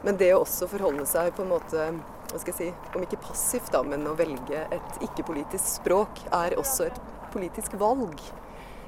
Men 0.03 0.19
det 0.19 0.33
å 0.35 0.43
også 0.43 0.67
forholde 0.69 1.05
seg 1.09 1.31
på 1.35 1.45
en 1.45 1.53
måte 1.53 1.87
hva 2.33 2.39
skal 2.41 2.53
jeg 2.53 2.57
si, 2.57 2.93
om 2.97 3.03
ikke 3.05 3.21
passivt, 3.21 3.69
da, 3.73 3.83
men 3.85 4.07
å 4.09 4.15
velge 4.17 4.63
et 4.73 5.03
ikke-politisk 5.05 5.67
språk, 5.77 6.23
er 6.33 6.55
også 6.57 6.87
et 6.87 6.97
politisk 7.33 7.75
valg. 7.77 8.17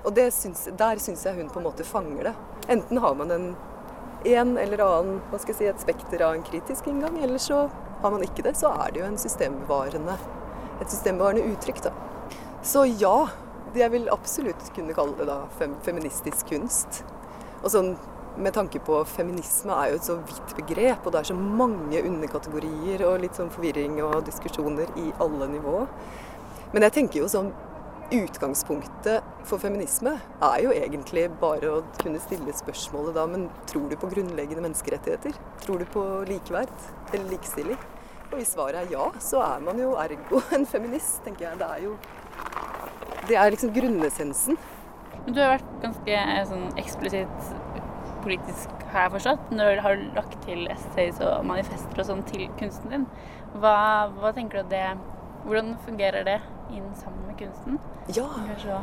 Og 0.05 0.17
syns, 0.33 0.65
der 0.77 1.01
syns 1.01 1.25
jeg 1.25 1.37
hun 1.37 1.51
på 1.53 1.61
en 1.61 1.67
måte 1.67 1.85
fanger 1.85 2.31
det. 2.31 2.33
Enten 2.73 3.01
har 3.01 3.13
man 3.17 3.33
en, 3.33 3.45
en 4.25 4.55
eller 4.61 4.81
annen, 4.85 5.19
hva 5.29 5.41
skal 5.41 5.53
jeg 5.53 5.59
si, 5.59 5.69
et 5.69 5.85
spekter 5.85 6.25
av 6.25 6.33
en 6.33 6.45
kritisk 6.45 6.89
inngang, 6.89 7.19
eller 7.21 7.41
så 7.41 7.67
har 8.01 8.13
man 8.13 8.25
ikke 8.25 8.47
det. 8.47 8.55
Så 8.57 8.73
er 8.73 8.93
det 8.93 9.03
jo 9.03 9.09
en 9.11 9.21
systembevarende, 9.21 10.17
et 10.81 10.89
systembevarende 10.89 11.45
uttrykk, 11.53 11.85
da. 11.85 11.93
Så 12.65 12.87
ja, 12.97 13.27
jeg 13.79 13.91
vil 13.93 14.11
absolutt 14.13 14.69
kunne 14.75 14.95
kalle 14.95 15.17
det 15.19 15.29
da 15.29 15.41
fem, 15.59 15.75
feministisk 15.85 16.51
kunst. 16.51 17.03
Og 17.63 17.71
sånn 17.73 17.95
med 18.37 18.51
tanke 18.55 18.81
på 18.83 18.97
feminisme 19.07 19.75
er 19.79 19.93
jo 19.93 19.99
et 19.99 20.07
så 20.07 20.17
vidt 20.19 20.55
begrep, 20.57 21.05
og 21.05 21.13
det 21.13 21.21
er 21.21 21.29
så 21.29 21.37
mange 21.37 22.01
underkategorier 22.03 23.05
og 23.07 23.21
litt 23.23 23.37
sånn 23.39 23.51
forvirring 23.53 24.01
og 24.03 24.25
diskusjoner 24.27 24.91
i 24.99 25.11
alle 25.23 25.47
nivå. 25.53 25.85
Men 26.73 26.87
jeg 26.87 26.99
tenker 26.99 27.23
jo 27.23 27.31
sånn 27.31 27.53
Utgangspunktet 28.13 29.23
for 29.49 29.57
feminisme 29.57 30.11
er 30.45 30.59
jo 30.61 30.73
egentlig 30.75 31.23
bare 31.41 31.71
å 31.73 31.79
kunne 31.97 32.19
stille 32.21 32.53
spørsmålet 32.53 33.15
da, 33.17 33.23
men 33.25 33.47
tror 33.65 33.87
du 33.89 33.95
på 33.97 34.11
grunnleggende 34.11 34.61
menneskerettigheter? 34.61 35.33
Tror 35.63 35.81
du 35.81 35.87
på 35.89 36.03
likeverd 36.29 36.69
eller 37.15 37.25
likestilling? 37.31 37.79
Og 38.27 38.37
hvis 38.37 38.53
svaret 38.53 38.83
er 38.83 38.93
ja, 38.93 39.07
så 39.17 39.41
er 39.41 39.65
man 39.65 39.81
jo 39.81 39.95
ergo 39.97 40.43
en 40.53 40.69
feminist, 40.69 41.23
tenker 41.25 41.47
jeg. 41.47 41.57
Det 41.63 41.71
er 41.71 41.81
jo 41.87 41.95
Det 43.29 43.37
er 43.39 43.53
liksom 43.53 43.73
grunnessensen. 43.75 44.57
Men 45.25 45.33
du 45.33 45.39
har 45.41 45.55
vært 45.55 45.71
ganske 45.81 46.17
eh, 46.21 46.43
sånn 46.49 46.67
eksplisitt 46.77 47.53
politisk, 48.25 48.73
har 48.91 49.05
jeg 49.05 49.13
forstått, 49.15 49.49
når 49.53 49.77
du 49.77 49.81
har 49.85 50.03
lagt 50.17 50.35
til 50.45 50.65
essays 50.73 51.21
og 51.23 51.45
manifester 51.45 52.01
og 52.01 52.07
sånn 52.09 52.23
til 52.29 52.47
kunsten 52.59 52.93
din. 52.93 53.07
Hva, 53.55 53.75
hva 54.17 54.33
tenker 54.35 54.63
du 54.63 54.73
det 54.73 54.87
Hvordan 55.45 55.75
fungerer 55.85 56.25
det 56.25 56.39
inn 56.73 56.87
sammen 56.97 57.21
med 57.27 57.37
kunsten? 57.37 57.77
Ja. 58.09 58.25
Kanskje 58.47 58.79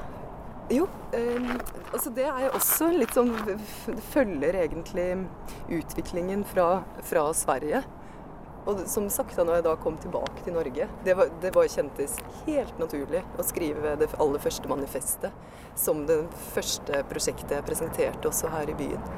Jo, 0.70 0.87
eh, 1.18 1.48
altså 1.90 2.12
det 2.14 2.28
er 2.31 2.44
jo 2.46 2.52
også 2.57 2.88
litt 2.94 3.12
sånn 3.16 3.33
Det 3.48 3.57
følger 4.12 4.61
egentlig 4.62 5.09
utviklingen 5.68 6.46
fra, 6.48 6.85
fra 7.02 7.26
Sverige. 7.37 7.83
Og 8.62 8.85
som 8.87 9.09
sagt, 9.11 9.35
da 9.35 9.42
når 9.42 9.59
jeg 9.59 9.64
da 9.66 9.72
kom 9.83 9.96
tilbake 9.98 10.44
til 10.44 10.55
Norge, 10.55 10.87
det, 11.03 11.14
var, 11.18 11.31
det 11.42 11.51
var 11.55 11.70
kjentes 11.70 12.14
helt 12.46 12.77
naturlig 12.79 13.25
å 13.35 13.46
skrive 13.46 13.96
det 13.98 14.09
aller 14.22 14.42
første 14.42 14.70
manifestet 14.70 15.35
som 15.79 16.05
det 16.07 16.20
første 16.53 17.01
prosjektet 17.11 17.57
jeg 17.57 17.66
presenterte 17.66 18.31
også 18.31 18.53
her 18.53 18.70
i 18.70 18.77
byen. 18.79 19.09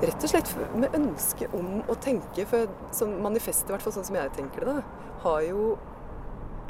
Rett 0.00 0.24
og 0.24 0.32
slett 0.32 0.52
med 0.80 0.94
ønske 0.96 1.48
om 1.56 1.80
å 1.88 1.96
tenke, 2.00 2.44
for 2.48 2.68
manifestet, 3.20 3.68
i 3.68 3.74
hvert 3.74 3.84
fall 3.84 3.96
sånn 3.96 4.08
som 4.08 4.16
jeg 4.16 4.32
tenker 4.36 4.64
det, 4.64 4.76
da, 4.80 5.08
har 5.24 5.42
jo 5.44 5.64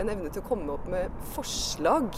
en 0.00 0.10
evne 0.10 0.30
til 0.30 0.42
å 0.42 0.48
komme 0.48 0.74
opp 0.74 0.86
med 0.90 1.14
forslag 1.34 2.10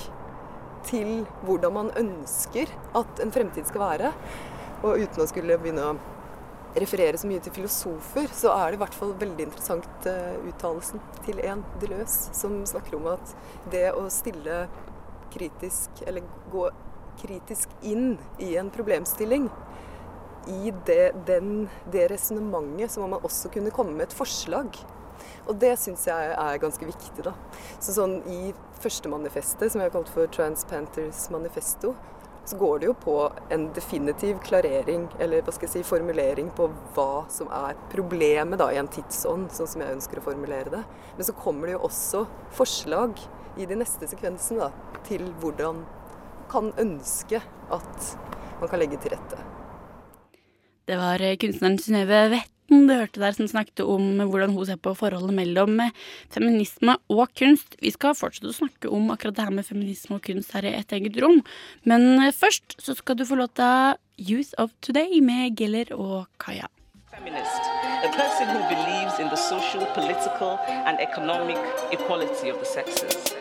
til 0.88 1.22
hvordan 1.46 1.76
man 1.76 1.92
ønsker 1.98 2.70
at 2.98 3.20
en 3.22 3.32
fremtid 3.34 3.68
skal 3.68 3.84
være. 3.84 4.12
Og 4.82 5.04
uten 5.04 5.22
å 5.22 5.28
skulle 5.30 5.58
begynne 5.60 5.84
å 5.84 5.98
referere 6.78 7.18
så 7.20 7.28
mye 7.28 7.42
til 7.44 7.54
filosofer, 7.56 8.30
så 8.32 8.52
er 8.54 8.70
det 8.70 8.78
i 8.78 8.82
hvert 8.82 8.96
fall 8.96 9.12
veldig 9.20 9.48
interessant 9.48 10.06
uh, 10.08 10.38
uttalelsen 10.48 11.02
til 11.26 11.42
en 11.44 11.64
Deleuze, 11.82 12.32
som 12.36 12.62
snakker 12.68 12.96
om 12.96 13.10
at 13.12 13.34
det 13.72 13.90
å 13.92 14.06
stille 14.12 14.64
kritisk, 15.32 16.02
eller 16.06 16.24
gå 16.52 16.68
kritisk 17.20 17.72
inn 17.86 18.16
i 18.40 18.54
en 18.60 18.72
problemstilling, 18.72 19.50
i 20.50 20.72
det, 20.86 21.12
den, 21.28 21.68
det 21.92 22.08
resonnementet 22.10 22.90
så 22.90 23.02
må 23.02 23.12
man 23.12 23.22
også 23.22 23.50
kunne 23.54 23.70
komme 23.74 23.94
med 23.94 24.08
et 24.08 24.16
forslag. 24.16 24.74
Og 25.46 25.54
det 25.62 25.76
syns 25.78 26.06
jeg 26.08 26.32
er 26.34 26.58
ganske 26.62 26.86
viktig. 26.86 27.22
da. 27.26 27.34
Så 27.82 27.94
sånn 27.94 28.18
I 28.30 28.52
første 28.82 29.10
manifestet, 29.10 29.70
som 29.70 29.82
jeg 29.82 29.90
har 29.90 29.94
kalt 29.94 30.10
for 30.10 30.30
Trans 30.34 30.66
Panthers 30.70 31.28
Manifesto, 31.34 31.94
så 32.44 32.58
går 32.58 32.82
det 32.82 32.88
jo 32.90 32.94
på 32.98 33.16
en 33.54 33.68
definitiv 33.76 34.40
klarering, 34.42 35.06
eller 35.22 35.44
hva 35.46 35.54
skal 35.54 35.68
jeg 35.68 35.74
si, 35.76 35.86
formulering 35.86 36.50
på 36.56 36.66
hva 36.96 37.24
som 37.30 37.50
er 37.54 37.78
problemet 37.92 38.58
da, 38.58 38.68
i 38.74 38.80
en 38.82 38.90
tidsånd, 38.90 39.52
sånn 39.54 39.70
som 39.70 39.84
jeg 39.84 39.96
ønsker 39.96 40.18
å 40.18 40.26
formulere 40.26 40.72
det. 40.74 40.82
Men 41.16 41.28
så 41.28 41.36
kommer 41.38 41.70
det 41.70 41.76
jo 41.76 41.86
også 41.86 42.24
forslag 42.58 43.20
i 43.60 43.68
de 43.68 43.78
neste 43.78 44.08
sekvensene 44.10 44.66
da, 44.66 44.98
til 45.06 45.28
hvordan 45.42 45.82
man 45.82 45.98
kan 46.52 46.72
ønske 46.80 47.40
at 47.72 48.08
man 48.60 48.68
kan 48.68 48.80
legge 48.82 48.98
til 49.00 49.14
rette. 49.14 49.38
Det 50.88 50.98
var 50.98 51.22
eh, 51.24 51.38
kunstneren 51.40 51.78
Synnøve 51.80 52.42
Vetten 52.72 52.86
du 52.88 52.94
hørte 52.96 53.20
der, 53.20 53.34
som 53.36 53.48
snakket 53.50 53.82
om 53.84 54.16
hvordan 54.16 54.54
hun 54.56 54.64
ser 54.64 54.78
på 54.80 54.94
forholdet 54.96 55.34
mellom 55.36 55.76
eh, 55.84 55.90
feminisme 56.32 56.94
og 57.12 57.28
kunst. 57.36 57.74
Vi 57.84 57.90
skal 57.92 58.16
fortsette 58.16 58.48
å 58.48 58.54
snakke 58.56 58.88
om 58.88 59.10
akkurat 59.12 59.36
det 59.36 59.44
her 59.44 59.52
med 59.52 59.66
feminisme 59.68 60.16
og 60.16 60.24
kunst 60.24 60.54
her 60.56 60.64
i 60.64 60.72
et 60.78 60.94
eget 60.96 61.18
rom. 61.20 61.42
Men 61.84 62.16
eh, 62.16 62.32
først 62.32 62.78
så 62.80 62.96
skal 62.96 63.18
du 63.20 63.26
få 63.28 63.36
låta 63.36 63.98
Youth 64.16 64.56
of 64.56 64.72
Today 64.80 65.20
med 65.20 65.60
Geller 65.60 65.92
og 65.92 66.30
Kaja. 66.40 66.70
feminist, 67.12 67.60
a 68.08 68.08
person 68.16 68.48
who 68.48 68.60
believes 68.72 69.20
in 69.20 69.28
the 69.28 69.36
social, 69.36 69.84
political, 69.92 70.56
and 70.88 70.98
economic 70.98 71.60
equality 71.92 72.48
of 72.48 72.56
the 72.56 72.64
sexes. 72.64 73.36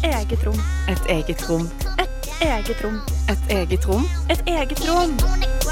Eget 0.00 0.46
rom. 0.46 0.60
Et 0.88 1.10
eget 1.12 1.44
rom. 1.50 1.68
Et 2.00 2.16
Eget 2.40 2.84
rom. 2.84 3.00
Et 3.28 3.50
eget 3.50 3.86
rom. 3.88 4.04
Et 4.30 4.42
eget 4.46 4.88
rom. 4.88 5.65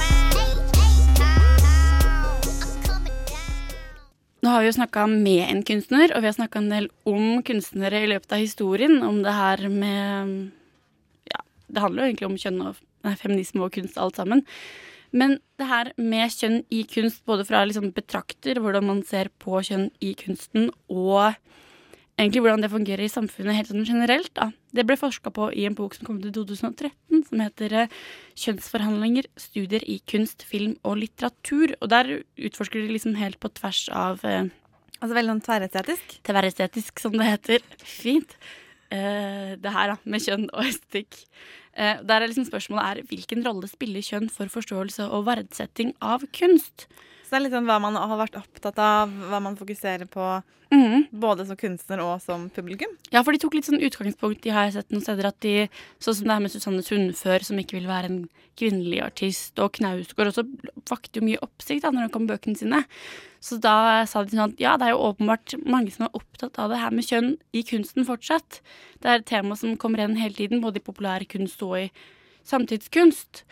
Nå 4.44 4.50
har 4.52 4.60
vi 4.60 4.68
jo 4.68 4.76
snakka 4.76 5.06
med 5.08 5.40
en 5.46 5.62
kunstner, 5.64 6.10
og 6.12 6.20
vi 6.20 6.28
har 6.28 6.34
snakka 6.36 6.60
en 6.60 6.68
del 6.68 6.90
om 7.08 7.38
kunstnere 7.48 8.02
i 8.04 8.08
løpet 8.10 8.34
av 8.36 8.42
historien. 8.42 8.98
Om 9.06 9.22
det 9.24 9.32
her 9.32 9.68
med 9.72 10.34
Ja, 11.30 11.40
det 11.72 11.80
handler 11.80 12.02
jo 12.02 12.08
egentlig 12.10 12.28
om 12.28 12.36
kjønn 12.42 12.58
og 12.60 12.82
nei, 13.06 13.14
feminisme 13.16 13.64
og 13.64 13.72
kunst, 13.72 13.96
alt 13.96 14.20
sammen. 14.20 14.44
Men 15.16 15.38
det 15.56 15.70
her 15.70 15.92
med 15.96 16.34
kjønn 16.34 16.58
i 16.68 16.82
kunst, 16.90 17.22
både 17.24 17.46
fra 17.48 17.62
liksom 17.64 17.94
betrakter, 17.96 18.60
hvordan 18.60 18.84
man 18.90 19.00
ser 19.08 19.32
på 19.40 19.62
kjønn 19.64 19.88
i 20.04 20.12
kunsten, 20.18 20.68
og 20.92 21.38
egentlig 22.18 22.42
hvordan 22.44 22.62
det 22.62 22.70
fungerer 22.72 23.04
i 23.04 23.10
samfunnet 23.12 23.56
helt 23.58 23.70
sånn 23.70 23.86
generelt, 23.88 24.30
da. 24.36 24.50
Det 24.74 24.84
ble 24.86 24.96
forska 24.98 25.32
på 25.34 25.48
i 25.54 25.66
en 25.68 25.76
bok 25.78 25.96
som 25.96 26.06
kom 26.08 26.20
ut 26.20 26.28
i 26.28 26.34
2013, 26.34 27.24
som 27.28 27.42
heter 27.42 27.76
eh, 27.84 27.94
'Kjønnsforhandlinger 28.38 29.30
studier 29.36 29.82
i 29.86 30.00
kunst, 30.10 30.42
film 30.46 30.76
og 30.84 30.98
litteratur'. 31.02 31.76
Og 31.80 31.90
der 31.90 32.20
utforsker 32.38 32.80
de 32.80 32.94
liksom 32.94 33.16
helt 33.18 33.40
på 33.40 33.52
tvers 33.54 33.88
av 33.92 34.24
eh, 34.24 34.50
Altså 35.02 35.18
veldig 35.18 35.32
sånn 35.34 35.44
tverrestetisk? 35.44 36.12
Tverrestetisk, 36.24 37.00
som 37.02 37.12
det 37.18 37.26
heter. 37.28 37.64
Fint. 37.84 38.36
Eh, 38.94 39.52
det 39.60 39.72
her, 39.74 39.90
da, 39.92 39.96
med 40.08 40.22
kjønn 40.24 40.46
og 40.54 40.64
estetikk. 40.64 41.18
Eh, 41.74 41.98
der 42.06 42.22
er 42.22 42.30
liksom 42.30 42.46
spørsmålet 42.46 42.84
er 43.02 43.08
hvilken 43.10 43.42
rolle 43.44 43.68
spiller 43.68 44.04
kjønn 44.04 44.30
for 44.32 44.48
forståelse 44.52 45.08
og 45.10 45.26
verdsetting 45.26 45.92
av 46.00 46.24
kunst? 46.36 46.86
Er 47.34 47.42
litt 47.42 47.54
sånn 47.54 47.66
hva 47.66 47.80
man 47.82 47.96
har 47.98 48.20
vært 48.20 48.36
opptatt 48.38 48.78
av, 48.78 49.10
hva 49.30 49.40
man 49.42 49.56
fokuserer 49.58 50.06
på 50.10 50.42
Mm. 50.74 51.06
både 51.12 51.46
som 51.46 51.56
kunstner 51.56 52.00
og 52.02 52.20
som 52.22 52.48
publikum. 52.50 52.90
Ja, 53.12 53.22
for 53.22 53.32
de 53.32 53.38
tok 53.38 53.54
litt 53.54 53.66
sånn 53.66 53.82
utgangspunkt 53.84 54.46
i, 54.46 54.50
har 54.50 54.64
jeg 54.64 54.72
sett 54.74 54.90
noen 54.90 55.04
steder, 55.04 55.28
at 55.28 55.38
de 55.40 55.68
Sånn 56.00 56.16
som 56.16 56.24
det 56.26 56.32
her 56.32 56.40
med 56.40 56.50
Susanne 56.50 56.82
Sundfør, 56.82 57.44
som 57.44 57.58
ikke 57.60 57.78
vil 57.78 57.86
være 57.86 58.10
en 58.10 58.28
kvinnelig 58.58 59.02
artist, 59.04 59.58
og 59.58 59.72
Knausgård 59.72 60.32
også 60.32 60.44
vakte 60.88 61.20
jo 61.20 61.26
mye 61.26 61.42
oppsikt 61.42 61.82
da 61.82 61.92
når 61.92 62.08
det 62.08 62.12
kom 62.12 62.26
bøkene 62.26 62.58
sine. 62.58 62.84
Så 63.40 63.60
da 63.60 64.04
sa 64.06 64.24
de 64.24 64.34
sånn 64.34 64.52
at 64.52 64.58
ja, 64.58 64.76
det 64.76 64.88
er 64.88 64.94
jo 64.94 65.04
åpenbart 65.12 65.54
mange 65.66 65.92
som 65.92 66.06
er 66.06 66.16
opptatt 66.16 66.58
av 66.58 66.70
det 66.70 66.80
her 66.80 66.90
med 66.90 67.06
kjønn 67.06 67.36
i 67.52 67.62
kunsten 67.62 68.06
fortsatt. 68.08 68.60
Det 69.00 69.10
er 69.10 69.20
et 69.20 69.26
tema 69.30 69.54
som 69.54 69.76
kommer 69.76 69.98
igjen 70.00 70.16
hele 70.18 70.34
tiden, 70.34 70.62
både 70.64 70.80
i 70.80 70.86
populær 70.86 71.24
kunst 71.28 71.62
og 71.62 71.76
i 71.84 71.90
samtidskunst. 72.44 73.44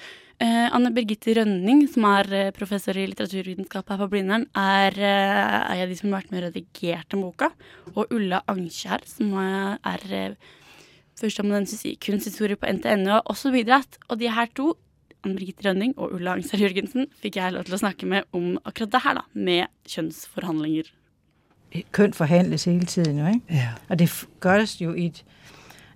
Eh, 0.43 0.75
Anne 0.75 0.91
Birgitte 0.91 1.37
Rønning, 1.37 1.85
som 1.93 2.07
er 2.09 2.29
eh, 2.35 2.49
professor 2.57 2.97
i 2.99 3.05
litteraturvitenskap 3.07 3.93
her 3.93 3.99
på 4.01 4.09
Blindern, 4.11 4.49
er 4.59 4.97
eh, 4.99 5.75
en 5.77 5.83
av 5.85 5.91
de 5.91 5.99
som 5.99 6.09
har 6.09 6.17
vært 6.17 6.33
med 6.33 6.41
og 6.41 6.47
redigert 6.49 7.13
den 7.13 7.21
boka. 7.23 7.51
Og 7.93 8.11
Ulla 8.17 8.41
Angskjær, 8.51 9.05
som 9.07 9.37
er 9.39 10.35
førsteamanuensis 11.21 11.85
i 11.87 11.93
kunsthistorie 12.03 12.59
på 12.59 12.73
NTNU, 12.75 13.13
og 13.21 13.31
også 13.31 13.53
bidratt. 13.55 14.01
Og 14.09 14.19
de 14.19 14.33
her 14.35 14.51
to, 14.59 14.73
Anne 15.23 15.37
Birgitte 15.39 15.69
Rønning 15.69 15.93
og 15.95 16.17
Ulla 16.17 16.35
Angskjær 16.35 16.65
Jørgensen, 16.65 17.07
fikk 17.23 17.39
jeg 17.39 17.55
lov 17.55 17.69
til 17.69 17.77
å 17.77 17.81
snakke 17.85 18.09
med 18.11 18.27
om 18.35 18.57
akkurat 18.65 18.91
det 18.97 19.03
her, 19.05 19.21
da, 19.21 19.23
med 19.35 19.93
kjønnsforhandlinger. 19.93 20.89
køn 21.95 22.17
forhandles 22.17 22.65
hele 22.67 22.89
tiden 22.91 23.21
jo, 23.21 23.29
ikke? 23.37 23.61
Ja. 23.61 23.77
Og 23.87 24.01
det 24.01 24.09
gjøres 24.09 24.27
gøres 24.43 24.75
jo 24.81 24.97
i, 24.99 25.07
et, 25.13 25.23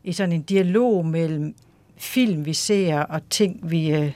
i 0.05 0.15
sådan 0.15 0.37
en 0.37 0.47
dialog 0.47 1.03
mellom 1.07 1.51
film, 1.97 2.47
vi 2.47 2.55
ser, 2.55 3.03
og 3.03 3.27
ting, 3.31 3.59
vi, 3.65 3.91
øh, 3.91 4.13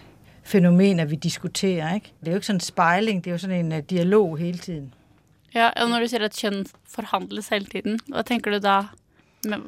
fænomener, 0.51 1.05
vi 1.05 1.17
diskuterer, 1.17 1.95
ikke? 1.95 2.13
Det 2.21 2.29
er 2.29 2.33
jo 2.33 2.37
ikke 2.37 2.47
sådan 2.47 2.57
en 2.57 2.61
spejling, 2.61 3.25
det 3.25 3.31
er 3.31 3.35
jo 3.35 3.39
sådan 3.39 3.65
en 3.65 3.73
øh, 3.73 3.83
dialog 3.91 4.39
hele 4.39 4.59
tiden. 4.59 4.95
Ja, 5.55 5.71
og 5.77 5.89
når 5.89 6.01
du 6.01 6.07
sier 6.07 6.25
at 6.25 6.37
kjønn 6.37 6.67
forhandles 6.89 7.49
hele 7.49 7.65
tiden, 7.65 7.99
hva 8.09 8.23
tenker 8.23 8.51
du 8.51 8.59
da? 8.59 8.83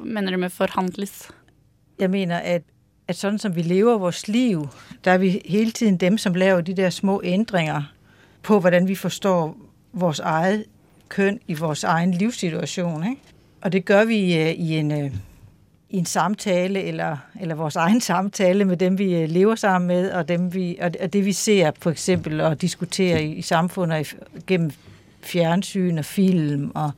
Mener 0.03 0.31
du 0.31 0.37
med 0.37 0.49
forhandles? 0.49 1.31
Jeg 1.99 2.09
mener, 2.09 2.37
at, 2.37 2.63
at 3.07 3.15
sådan 3.15 3.39
som 3.39 3.55
vi 3.55 3.61
lever 3.61 3.97
vores 3.97 4.27
liv, 4.27 4.67
der 5.03 5.11
er 5.11 5.17
vi 5.17 5.41
hele 5.45 5.71
tiden 5.71 5.97
dem, 5.97 6.17
som 6.17 6.33
laver 6.33 6.61
de 6.61 6.73
der 6.73 6.89
små 6.89 7.21
ændringer 7.23 7.83
på, 8.43 8.59
hvordan 8.59 8.87
vi 8.87 8.95
forstår 8.95 9.57
vores 9.93 10.19
eget 10.19 10.65
køn 11.09 11.39
i 11.47 11.53
vores 11.53 11.83
egen 11.83 12.11
livssituation. 12.11 13.03
Ikke? 13.03 13.21
Og 13.61 13.71
det 13.71 13.85
gør 13.85 14.05
vi 14.05 14.39
øh, 14.39 14.51
i 14.51 14.77
en, 14.77 14.91
øh, 14.91 15.11
i 15.93 15.99
en 16.01 16.07
samtale, 16.09 16.81
eller, 16.89 17.17
eller 17.41 17.55
vores 17.55 17.75
egen 17.75 18.01
samtale 18.01 18.65
med 18.65 18.77
dem, 18.81 18.97
vi 18.97 19.11
øh, 19.15 19.29
lever 19.29 19.55
sammen 19.55 19.87
med, 19.87 20.11
og, 20.11 20.27
dem, 20.27 20.53
vi, 20.53 20.77
og, 20.81 20.95
det 21.13 21.25
vi 21.25 21.33
ser 21.33 21.71
for 21.79 21.93
eksempel 21.93 22.41
og 22.41 22.61
diskuterer 22.61 23.19
i, 23.19 23.35
i 23.37 23.41
samfundet 23.45 24.15
gennem 24.47 24.71
fjernsyn 25.21 26.01
og 26.01 26.05
film 26.05 26.71
og, 26.75 26.91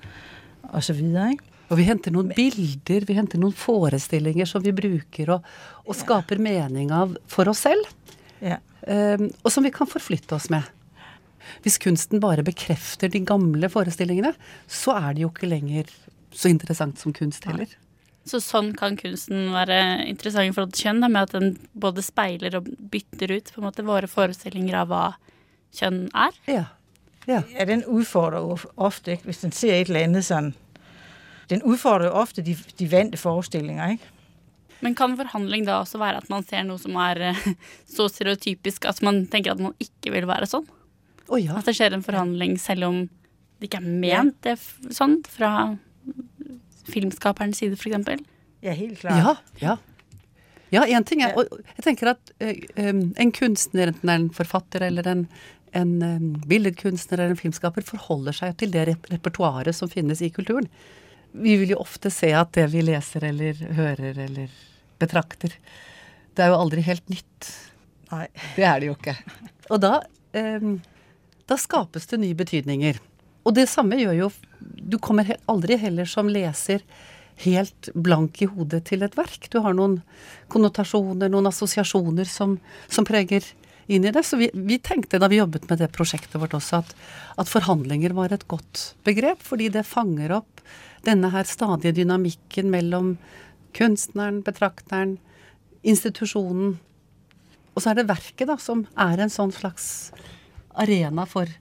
og 0.63 0.83
så 0.83 0.95
videre. 0.95 1.31
Ikke? 1.31 1.43
Og 1.69 1.77
vi 1.81 1.89
henter 1.89 2.13
noen 2.15 2.31
bilder, 2.37 3.03
vi 3.07 3.17
henter 3.17 3.41
noen 3.41 3.53
forestillinger 3.57 4.47
som 4.47 4.63
vi 4.63 4.73
bruker 4.75 5.35
og, 5.35 5.51
og 5.83 5.97
skaper 5.97 6.39
mening 6.39 6.93
av 6.95 7.17
for 7.27 7.51
oss 7.51 7.65
selv. 7.67 7.91
Ja. 8.39 8.61
Um, 8.87 9.27
og 9.43 9.51
som 9.51 9.65
vi 9.65 9.73
kan 9.75 9.89
forflytte 9.89 10.37
oss 10.37 10.47
med. 10.53 10.63
Hvis 11.65 11.81
kunsten 11.81 12.21
bare 12.23 12.45
bekrefter 12.45 13.11
de 13.11 13.25
gamle 13.27 13.69
forestillingene, 13.69 14.31
så 14.67 14.95
er 14.95 15.15
det 15.17 15.25
jo 15.25 15.33
ikke 15.33 15.49
lenger 15.51 15.89
så 16.35 16.51
interessant 16.51 17.01
som 17.01 17.13
kunst 17.15 17.43
heller. 17.49 17.67
Så 18.25 18.39
sånn 18.41 18.71
kan 18.77 18.95
kunsten 18.97 19.51
være 19.53 19.77
interessant 20.09 20.49
i 20.49 20.53
forhold 20.55 20.73
til 20.73 20.87
kjønn, 20.87 21.03
da, 21.03 21.09
med 21.13 21.27
at 21.27 21.35
den 21.35 21.51
både 21.77 22.01
speiler 22.05 22.57
og 22.57 22.71
bytter 22.91 23.35
ut 23.35 23.51
på 23.53 23.61
en 23.61 23.67
måte 23.67 23.85
våre 23.85 24.09
forestillinger 24.09 24.79
av 24.81 24.89
hva 24.89 25.03
kjønn 25.77 26.07
er. 26.09 26.39
Ja. 26.49 26.63
ja. 27.29 27.43
ja 27.53 27.67
den 27.69 27.85
utfordrer 27.85 28.41
jo 28.41 28.57
ofte, 28.75 29.13
ikke? 29.13 29.29
hvis 29.29 29.43
den 29.45 29.53
ser 29.53 29.77
et 29.77 29.91
eller 29.91 30.07
annet 30.09 30.25
sånn 30.25 30.53
Den 31.45 31.61
utfordrer 31.61 32.09
jo 32.09 32.17
ofte 32.17 32.41
de, 32.41 32.55
de 32.79 32.87
vante 32.89 33.19
forestillinger, 33.21 33.99
ikke? 33.99 34.11
Men 34.85 34.95
kan 34.97 35.13
forhandling 35.17 35.67
da 35.67 35.79
også 35.83 35.99
være 36.01 36.23
at 36.23 36.29
man 36.29 36.43
ser 36.45 36.65
noe 36.65 36.81
som 36.81 36.97
er 36.99 37.21
eh, 37.29 37.45
så 37.95 38.09
stereotypisk 38.11 38.89
at 38.89 39.01
man 39.05 39.23
tenker 39.31 39.53
at 39.53 39.61
man 39.61 39.77
ikke 39.81 40.13
vil 40.15 40.27
være 40.29 40.49
sånn? 40.49 40.65
Oh, 41.29 41.37
ja. 41.41 41.57
At 41.57 41.69
det 41.69 41.77
skjer 41.77 41.93
en 41.95 42.05
forhandling 42.05 42.57
selv 42.61 42.89
om 42.89 43.03
det 43.59 43.69
ikke 43.69 43.81
er 43.81 44.01
ment 44.01 44.35
det 44.45 44.57
sånn 44.93 45.21
fra 45.31 45.51
filmskaperens 46.89 47.61
side, 47.61 47.77
f.eks.? 47.79 48.23
Ja, 48.65 48.73
helt 48.73 48.99
klart. 48.99 49.19
Ja, 49.19 49.35
ja. 49.61 49.77
Ja, 50.73 50.83
én 50.89 51.05
ting 51.05 51.21
er 51.23 51.35
Og 51.37 51.51
jeg 51.61 51.83
tenker 51.85 52.09
at 52.15 52.31
um, 52.41 53.01
en 53.21 53.31
kunstner, 53.35 53.91
enten 53.91 54.09
det 54.09 54.13
er 54.13 54.21
en 54.23 54.31
forfatter 54.33 54.85
eller 54.87 55.07
en, 55.07 55.23
en 55.77 55.93
um, 56.01 56.29
billedkunstner 56.49 57.19
eller 57.21 57.35
en 57.35 57.39
filmskaper, 57.39 57.85
forholder 57.85 58.35
seg 58.35 58.57
til 58.59 58.73
det 58.73 58.87
rep 58.89 59.09
repertoaret 59.13 59.77
som 59.77 59.91
finnes 59.91 60.23
i 60.25 60.31
kulturen. 60.33 60.67
Vi 61.35 61.57
vil 61.61 61.75
jo 61.75 61.81
ofte 61.83 62.11
se 62.13 62.31
at 62.35 62.53
det 62.57 62.67
vi 62.73 62.83
leser 62.85 63.27
eller 63.29 63.61
hører 63.77 64.19
eller 64.25 64.57
betrakter, 64.99 65.53
det 66.35 66.43
er 66.43 66.51
jo 66.51 66.59
aldri 66.59 66.83
helt 66.83 67.07
nytt. 67.11 67.49
Nei. 68.11 68.27
Det 68.55 68.65
er 68.67 68.81
det 68.81 68.89
jo 68.89 68.95
ikke. 68.97 69.15
Og 69.73 69.81
da, 69.83 69.97
um, 70.35 70.79
da 71.47 71.57
skapes 71.59 72.09
det 72.11 72.21
nye 72.23 72.37
betydninger. 72.37 72.99
Og 73.45 73.53
det 73.53 73.67
samme 73.69 73.99
gjør 73.99 74.15
jo 74.17 74.31
Du 74.59 74.97
kommer 75.01 75.35
aldri 75.51 75.77
heller 75.81 76.09
som 76.09 76.29
leser 76.31 76.81
helt 77.43 77.89
blank 77.93 78.41
i 78.41 78.47
hodet 78.47 78.85
til 78.89 79.03
et 79.03 79.15
verk. 79.17 79.49
Du 79.51 79.59
har 79.59 79.75
noen 79.75 79.99
konnotasjoner, 80.51 81.29
noen 81.29 81.49
assosiasjoner 81.49 82.29
som, 82.29 82.55
som 82.87 83.07
preger 83.07 83.43
inn 83.91 84.05
i 84.07 84.13
det. 84.15 84.23
Så 84.23 84.39
vi, 84.39 84.49
vi, 84.53 84.79
tenkte 84.79 85.19
da 85.19 85.27
vi 85.31 85.41
jobbet 85.41 85.67
med 85.69 85.81
det 85.83 85.91
prosjektet 85.95 86.39
vårt 86.41 86.55
også, 86.57 86.79
at, 86.81 86.95
at, 87.41 87.51
forhandlinger 87.51 88.15
var 88.15 88.33
et 88.33 88.47
godt 88.47 88.95
begrep, 89.07 89.43
fordi 89.43 89.69
det 89.73 89.85
fanger 89.87 90.37
opp 90.39 90.63
denne 91.05 91.29
her 91.35 91.45
stadige 91.49 91.97
dynamikken 91.99 92.71
mellom 92.73 93.15
kunstneren, 93.75 94.41
betrakteren, 94.45 95.17
institusjonen. 95.85 96.77
Og 97.75 97.83
så 97.83 97.91
er 97.91 97.99
det 97.99 98.09
verket 98.09 98.47
da, 98.49 98.57
som 98.61 98.87
er 98.95 99.19
en 99.19 99.33
sånn 99.33 99.53
slags 99.53 100.13
arena 100.71 101.27
for 101.29 101.51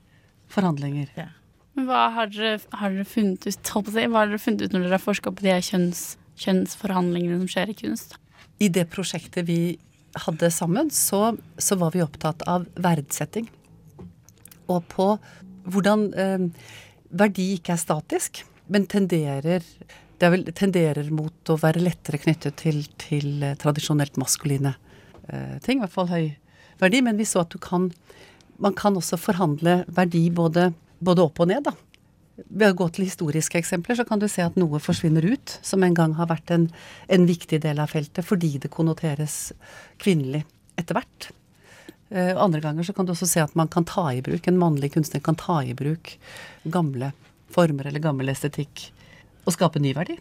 forhandlinger. 0.55 1.11
Ja. 1.19 1.33
Hva 1.75 2.05
har 2.15 2.31
dere, 2.31 2.59
har 2.79 2.93
dere 2.95 3.07
funnet 3.09 3.49
ut 3.49 3.71
hva 3.75 4.21
har 4.21 4.29
dere 4.31 4.39
funnet 4.39 4.63
ut 4.63 4.75
når 4.75 4.87
dere 4.87 4.95
har 4.95 5.03
forska 5.03 5.33
på 5.35 5.47
de 5.47 5.57
kjønns, 5.59 6.03
kjønnsforhandlingene 6.39 7.41
som 7.41 7.51
skjer 7.51 7.73
i 7.73 7.79
kunst? 7.79 8.15
I 8.63 8.69
det 8.71 8.87
prosjektet 8.93 9.49
vi 9.49 9.77
hadde 10.25 10.51
sammen, 10.55 10.93
så, 10.95 11.35
så 11.59 11.79
var 11.81 11.95
vi 11.95 12.05
opptatt 12.05 12.45
av 12.47 12.69
verdsetting. 12.79 13.49
Og 14.71 14.85
på 14.93 15.09
hvordan 15.67 16.07
eh, 16.15 16.47
verdi 17.11 17.51
ikke 17.57 17.75
er 17.75 17.83
statisk, 17.83 18.45
men 18.71 18.87
tenderer 18.91 19.67
det 20.23 20.31
vel, 20.31 20.47
tenderer 20.55 21.11
mot 21.11 21.51
å 21.51 21.59
være 21.61 21.83
lettere 21.83 22.21
knyttet 22.23 22.61
til, 22.63 22.85
til 23.03 23.43
eh, 23.43 23.57
tradisjonelt 23.61 24.19
maskuline 24.21 24.77
eh, 25.27 25.59
ting. 25.65 25.81
I 25.81 25.85
hvert 25.85 25.97
fall 25.97 26.13
høy 26.13 26.29
verdi. 26.81 27.03
Men 27.05 27.19
vi 27.19 27.27
så 27.29 27.43
at 27.45 27.55
du 27.55 27.59
kan 27.63 27.91
Man 28.55 28.71
kan 28.79 28.95
også 28.95 29.17
forhandle 29.19 29.81
verdi 29.91 30.29
både 30.31 30.69
både 31.05 31.25
opp 31.25 31.43
og 31.43 31.51
ned, 31.51 31.67
da. 31.69 31.75
Ved 32.35 32.73
å 32.73 32.77
gå 32.81 32.89
til 32.91 33.07
historiske 33.07 33.61
eksempler, 33.61 33.95
så 33.99 34.07
kan 34.09 34.19
du 34.19 34.27
se 34.31 34.43
at 34.43 34.57
noe 34.59 34.81
forsvinner 34.83 35.23
ut, 35.23 35.59
som 35.63 35.85
en 35.87 35.95
gang 35.95 36.17
har 36.19 36.31
vært 36.33 36.51
en, 36.55 36.67
en 37.07 37.27
viktig 37.29 37.61
del 37.63 37.79
av 37.83 37.93
feltet, 37.95 38.27
fordi 38.27 38.57
det 38.65 38.73
konnoteres 38.75 39.53
kvinnelig 40.03 40.43
etter 40.81 40.99
hvert. 40.99 41.31
Uh, 42.11 42.35
andre 42.43 42.61
ganger 42.63 42.87
så 42.87 42.95
kan 42.95 43.07
du 43.07 43.15
også 43.15 43.29
se 43.31 43.43
at 43.43 43.55
man 43.59 43.71
kan 43.71 43.87
ta 43.89 44.09
i 44.13 44.23
bruk, 44.25 44.47
en 44.47 44.59
mannlig 44.61 44.93
kunstner 44.97 45.23
kan 45.25 45.39
ta 45.39 45.61
i 45.65 45.77
bruk 45.79 46.17
gamle 46.67 47.13
former 47.55 47.89
eller 47.89 48.03
gammel 48.03 48.31
estetikk 48.33 48.89
og 49.45 49.55
skape 49.55 49.83
ny 49.83 49.95
verdi. 49.97 50.19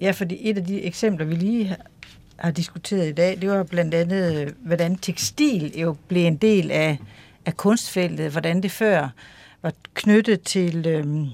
Ja, 0.00 0.14
fordi 0.16 0.40
et 0.48 0.58
av 0.58 0.66
de 0.66 0.80
eksempler 0.88 1.28
vi 1.28 1.38
lige 1.38 1.76
har 2.40 2.52
diskutert 2.56 3.12
i 3.12 3.12
dag, 3.12 3.38
det 3.40 3.48
var 3.48 3.62
annet 3.78 4.56
hvordan 4.66 4.98
tekstil 4.98 5.70
jo 5.78 5.94
ble 6.08 6.26
en 6.28 6.38
del 6.42 6.72
av, 6.74 7.04
av 7.46 7.56
kunstfeltet. 7.60 8.32
Hvordan 8.34 8.62
det 8.64 8.72
før 8.74 9.12
var 9.64 9.72
knyttet 9.94 10.42
til 10.42 10.86
øhm, 10.86 11.30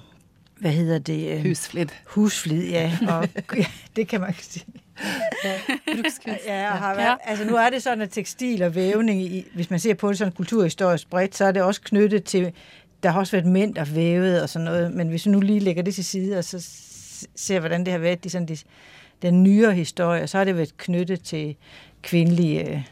Hva 0.60 0.68
heter 0.68 0.98
det? 0.98 1.42
Husflid. 1.42 1.88
Husflid, 2.06 2.68
ja. 2.70 2.90
Og, 3.12 3.28
ja 3.56 3.66
det 3.96 4.08
kan 4.08 4.20
man 4.20 4.34
si. 4.38 4.64
Brukskunst. 5.94 6.40
Ja, 6.46 6.70
har 6.70 6.94
været, 6.94 7.18
altså 7.24 7.44
nu 7.44 7.56
er 7.56 7.70
det 7.70 7.80
sånn 7.82 8.04
at 8.04 8.12
tekstil 8.12 8.62
og 8.62 8.74
vævning, 8.74 9.22
i, 9.22 9.40
hvis 9.54 9.70
man 9.70 9.80
ser 9.80 9.96
på 9.96 10.10
det 10.12 10.20
sånn 10.20 10.34
kulturhistorisk 10.36 11.08
bredt, 11.10 11.36
så 11.36 11.48
er 11.48 11.56
det 11.56 11.64
også 11.64 11.88
knyttet 11.88 12.24
til 12.24 12.52
Der 13.02 13.14
har 13.16 13.24
også 13.24 13.38
vært 13.38 13.46
menn 13.48 13.70
der 13.72 13.88
vævet 13.88 14.42
og 14.42 14.48
sånn 14.52 14.66
noe, 14.68 14.88
men 14.92 15.08
hvis 15.08 15.24
vi 15.24 15.30
nå 15.32 15.38
lige 15.40 15.64
legger 15.64 15.82
det 15.82 15.94
til 15.96 16.04
side 16.04 16.38
og 16.38 16.44
så 16.44 16.58
ser 16.60 17.62
hvordan 17.64 17.86
det 17.86 17.94
har 17.94 18.02
vært 18.02 18.26
i 18.28 18.32
sånn 18.34 18.44
de, 18.44 18.58
den 19.24 19.38
nyere 19.42 19.72
historie, 19.72 20.26
så 20.28 20.38
har 20.38 20.44
det 20.44 20.58
vært 20.58 20.74
knyttet 20.84 21.24
til 21.24 21.54
kvindelige, 22.04 22.82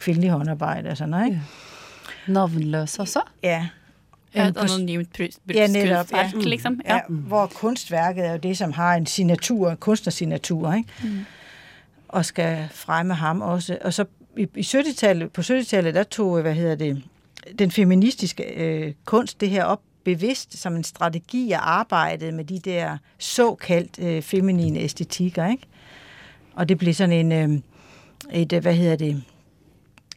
kvinnelige 0.00 0.32
håndarbeid 0.32 0.88
og 0.88 0.96
sånn. 0.96 1.18
Ikke? 1.20 1.42
Navnløse 2.32 3.04
også? 3.04 3.26
Ja. 3.44 3.66
Et 4.36 4.56
anonymt 4.56 5.08
brukskunstverk, 5.12 6.12
ja, 6.12 6.48
liksom. 6.48 6.80
Ja. 6.84 7.00
hvor 7.08 7.46
kunstverket 7.46 8.26
er 8.26 8.32
jo 8.32 8.38
det 8.38 8.56
som 8.56 8.72
har 8.72 8.94
en 8.94 9.06
signatur, 9.06 9.70
en 9.70 9.76
kunstnersignatur, 9.76 10.72
ikke? 10.72 10.88
Mm. 11.02 11.24
og 12.08 12.24
skal 12.24 12.68
fremme 12.70 13.14
ham 13.14 13.42
også. 13.42 13.78
Og 13.84 13.94
så 13.94 14.04
i, 14.36 14.46
i 14.54 14.62
70 14.62 15.30
på 15.32 15.40
70-tallet 15.40 15.94
der 15.94 16.02
tog 16.02 16.40
hva 16.42 16.50
heter 16.50 16.74
det, 16.74 17.02
den 17.58 17.70
feministiske 17.70 18.44
øh, 18.56 18.92
kunst 19.04 19.40
det 19.40 19.50
her 19.50 19.64
opp 19.64 19.80
bevisst 20.04 20.58
som 20.58 20.76
en 20.76 20.84
strategi 20.84 21.50
og 21.50 21.78
arbeidet 21.78 22.34
med 22.34 22.44
de 22.44 22.58
der 22.58 22.98
såkalt 23.18 23.98
øh, 23.98 24.22
feminine 24.22 24.78
æstetikker. 24.80 25.46
Ikke? 25.46 25.66
Og 26.54 26.68
det 26.68 26.78
ble 26.78 26.94
sånn 26.94 27.12
en, 27.12 27.32
øh, 27.32 27.56
et, 28.30 28.52
hva 28.62 28.70
heter 28.70 28.96
det, 28.96 29.10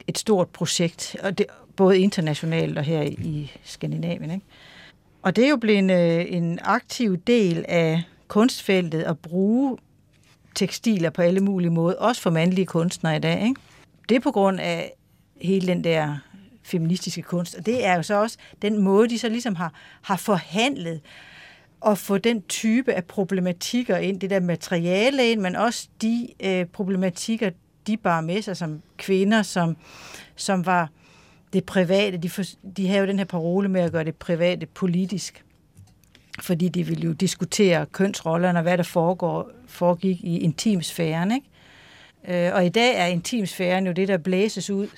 et 0.08 0.18
stort 0.18 0.50
projekt. 0.54 1.16
Og 1.24 1.38
det, 1.38 1.50
både 1.80 2.00
internasjonalt 2.00 2.78
og 2.78 2.84
her 2.84 3.02
i 3.02 3.52
Skandinavien. 3.64 4.42
Og 5.22 5.36
det 5.36 5.46
er 5.46 5.50
jo 5.50 5.58
blevet 5.58 5.80
en, 5.80 5.90
øh, 5.90 6.26
en 6.30 6.60
aktiv 6.64 7.18
del 7.28 7.66
av 7.68 8.02
kunstfeltet 8.28 9.08
å 9.08 9.14
bruke 9.14 9.82
tekstiler 10.56 11.10
på 11.10 11.22
alle 11.22 11.40
mulige 11.40 11.72
måter, 11.72 11.98
også 11.98 12.22
for 12.22 12.30
mannlige 12.30 12.66
kunstnere 12.66 13.16
i 13.16 13.20
dag. 13.20 13.44
Ikke? 13.48 13.62
Det 14.10 14.26
er 14.26 14.38
av 14.38 14.90
hele 15.42 15.68
den 15.68 15.84
der 15.84 16.18
feministiske 16.64 17.22
kunst. 17.22 17.56
Og 17.56 17.66
det 17.66 17.86
er 17.86 17.96
jo 17.96 18.04
så 18.04 18.22
også 18.22 18.38
den 18.62 18.78
måte 18.78 19.10
de 19.10 19.18
så 19.18 19.30
liksom 19.30 19.56
har, 19.56 19.74
har 20.02 20.18
forhandlet 20.18 21.02
å 21.82 21.94
få 21.96 22.18
den 22.18 22.42
type 22.42 22.96
av 22.96 23.02
problematikker 23.08 23.98
inn, 23.98 24.20
det 24.20 24.30
der 24.30 24.40
materiale 24.40 25.32
inn, 25.32 25.42
men 25.42 25.56
også 25.56 25.88
de 26.02 26.34
eh, 26.40 26.66
problematikker 26.68 27.52
de 27.88 27.98
bar 27.98 28.22
med 28.22 28.42
seg 28.42 28.58
som 28.58 28.82
kvinner, 28.98 29.44
som, 29.44 29.78
som 30.36 30.66
var 30.66 30.90
det 31.54 31.66
private. 31.66 32.18
De, 32.18 32.30
for, 32.30 32.44
de 32.78 32.88
har 32.88 33.00
jo 33.00 33.06
den 33.06 33.18
her 33.18 33.26
parole 33.26 33.70
med 33.70 33.82
å 33.82 33.90
gjøre 33.90 34.04
det 34.04 34.16
private 34.16 34.66
politisk. 34.66 35.44
Fordi 36.42 36.70
de 36.70 36.84
vil 36.84 37.04
jo 37.04 37.12
diskutere 37.12 37.86
kønsrollerne 37.86 38.60
og 38.60 38.64
hva 38.64 38.76
det 38.78 38.86
foregår, 38.86 39.50
foregikk 39.68 40.24
i 40.24 40.38
intimsfæren. 40.38 41.32
Ikke? 41.32 41.48
Øh, 42.28 42.52
og 42.54 42.66
i 42.66 42.70
dag 42.70 42.96
er 42.96 43.06
intimsfæren 43.06 43.88
jo 43.88 43.92
det 43.92 44.08
der 44.08 44.18
blæses 44.18 44.70
ut 44.70 44.90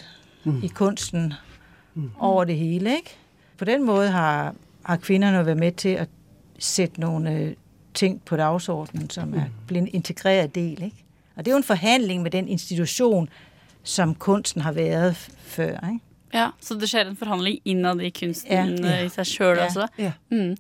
mm. 0.43 0.63
i 0.63 0.67
kunsten 0.67 1.33
mm. 1.93 2.11
over 2.19 2.43
det 2.43 2.55
hele. 2.55 2.95
Ikke? 2.95 3.17
På 3.57 3.65
den 3.65 3.85
måten 3.85 4.11
har, 4.11 4.55
har 4.83 4.97
kvinnene 4.97 5.45
vært 5.45 5.57
med 5.57 5.71
til 5.71 5.99
å 6.01 6.05
sette 6.59 7.01
noen 7.01 7.27
øh, 7.27 7.53
ting 7.93 8.21
på 8.25 8.37
dagsordenen 8.37 9.09
som 9.09 9.33
er 9.33 9.33
blevet 9.33 9.67
blitt 9.67 9.81
en 9.81 9.89
integreret 9.93 10.55
del. 10.55 10.83
Ikke? 10.83 11.03
Og 11.35 11.45
det 11.45 11.51
er 11.51 11.55
jo 11.55 11.57
en 11.57 11.63
forhandling 11.63 12.21
med 12.21 12.31
den 12.31 12.47
institusjon 12.47 13.29
som 13.83 14.15
kunsten 14.15 14.61
har 14.61 14.71
vært 14.71 15.29
før. 15.37 15.77
Ikke? 15.89 16.10
Ja, 16.33 16.51
Så 16.63 16.77
det 16.79 16.89
skjer 16.91 17.09
en 17.09 17.19
forhandling 17.19 17.59
innad 17.67 18.01
i 18.03 18.11
kunsten 18.15 18.77
yeah. 18.79 19.05
i 19.05 19.11
seg 19.11 19.27
sjøl 19.27 19.61
også? 19.65 19.87
Yeah. 19.99 20.17
Mm. 20.31 20.55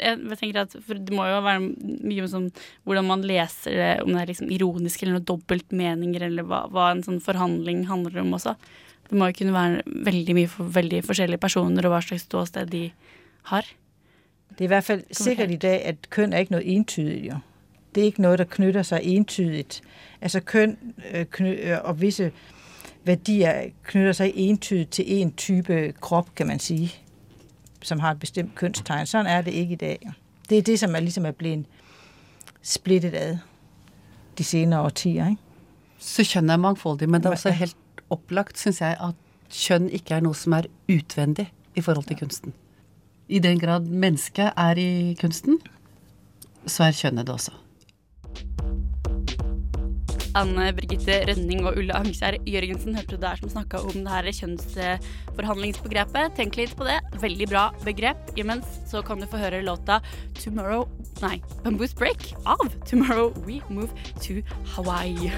Jeg 0.00 0.36
tenker 0.40 0.62
at 0.62 0.72
Det 0.72 1.12
må 1.12 1.26
jo 1.28 1.40
være 1.44 1.60
mye 1.60 2.28
sånn 2.32 2.46
hvordan 2.88 3.08
man 3.08 3.24
leser 3.26 3.74
det, 3.76 3.90
om 4.04 4.14
det 4.14 4.22
er 4.22 4.30
liksom 4.30 4.52
ironisk 4.54 5.02
eller 5.02 5.18
noe 5.18 5.26
dobbeltmeninger, 5.28 6.24
eller 6.30 6.46
hva, 6.48 6.62
hva, 6.72 6.90
en 6.94 7.04
sånn 7.04 7.20
forhandling 7.24 7.84
handler 7.90 8.22
om 8.22 8.32
også. 8.38 8.54
Det 9.10 9.18
må 9.18 9.28
jo 9.28 9.40
kunne 9.40 9.56
være 9.56 10.00
veldig 10.08 10.38
mye 10.38 10.50
for 10.52 10.72
veldig 10.72 11.02
forskjellige 11.04 11.42
personer, 11.42 11.84
og 11.84 11.92
hva 11.92 12.00
slags 12.06 12.24
ståsted 12.28 12.72
de 12.72 12.86
har. 13.50 13.68
Det 14.56 14.64
er 14.64 14.68
i 14.68 14.72
hvert 14.72 14.86
fall 14.86 15.04
sikkert 15.10 15.52
i 15.52 15.60
dag 15.60 15.86
at 15.92 16.08
kjønn 16.14 16.32
er 16.32 16.46
ikke 16.46 16.56
noe 16.56 16.66
entydig. 16.76 17.20
jo. 17.28 17.40
Det 17.94 18.02
er 18.02 18.12
ikke 18.12 18.22
noe 18.22 18.38
som 18.38 18.50
knytter 18.54 18.86
seg 18.86 19.06
entydig. 19.06 19.80
Altså 20.22 20.40
kjønn 20.46 20.76
øh, 21.12 21.40
øh, 21.40 21.78
og 21.84 22.00
visse 22.00 22.30
verdier 23.04 23.70
knytter 23.84 24.12
seg 24.12 24.32
entydig 24.36 24.88
til 24.90 25.12
en 25.20 25.32
type 25.32 25.92
krop, 26.00 26.34
kan 26.34 26.46
man 26.46 26.58
si, 26.58 26.94
som 27.82 28.00
har 28.00 28.16
et 28.16 28.20
bestemt 28.20 28.54
kønstegn. 28.58 29.08
Sånn 29.08 29.28
er 29.30 29.44
det 29.46 29.54
ikke 29.56 29.78
i 29.78 29.82
dag. 29.84 30.10
Det 30.50 30.58
er 30.58 30.66
det 30.66 30.78
som 30.82 30.94
er, 30.94 31.04
ligesom 31.04 31.26
er 31.26 31.36
blitt 31.36 31.66
splittet 32.62 33.14
ad 33.14 33.38
de 34.38 34.44
senere 34.44 34.84
årtier. 34.90 35.32
Ikke? 35.32 35.42
Så 36.00 36.24
kjønn 36.24 36.50
er 36.50 36.60
mangfoldig, 36.60 37.08
men 37.08 37.22
det 37.22 37.30
er 37.30 37.38
også 37.38 37.54
helt 37.56 37.76
opplagt, 38.10 38.58
syns 38.58 38.80
jeg, 38.80 38.96
at 39.00 39.14
kjønn 39.50 39.88
ikke 39.94 40.16
er 40.16 40.24
noe 40.24 40.36
som 40.36 40.56
er 40.56 40.68
utvendig 40.90 41.50
i 41.76 41.84
forhold 41.84 42.08
til 42.08 42.18
kunsten. 42.20 42.54
i 43.30 43.38
den 43.38 43.60
grad 43.60 43.80
mennesket 43.86 44.50
er 44.56 44.78
i 44.78 45.14
kunsten, 45.20 45.60
så 46.66 46.88
er 46.88 46.96
kjønnet 46.98 47.26
det 47.26 47.34
også. 47.34 47.52
Anne 50.38 50.70
Birgitte 50.76 51.16
Rønning 51.26 51.64
og 51.66 51.78
Ulle 51.80 51.94
Angskjær 51.96 52.36
Jørgensen 52.46 52.94
hørte 52.94 53.16
du 53.16 53.22
der 53.22 53.40
som 53.40 53.50
snakka 53.50 53.80
om 53.82 53.96
det 54.04 54.12
her 54.12 54.28
kjønnsforhandlingsbegrepet. 54.38 56.36
Tenk 56.38 56.58
litt 56.60 56.76
på 56.78 56.86
det. 56.86 57.00
Veldig 57.22 57.48
bra 57.50 57.64
begrep. 57.82 58.30
Imens 58.38 58.78
så 58.90 59.02
kan 59.06 59.18
du 59.18 59.26
få 59.30 59.40
høre 59.42 59.62
låta 59.66 60.00
'Tomorrow' 60.38 60.86
Nei, 61.22 61.42
'Bamboos 61.64 61.94
Break' 61.98 62.34
av 62.46 62.62
'Tomorrow 62.86 63.34
We 63.46 63.60
Move 63.68 63.90
to 64.22 64.42
Hawaii'. 64.76 65.34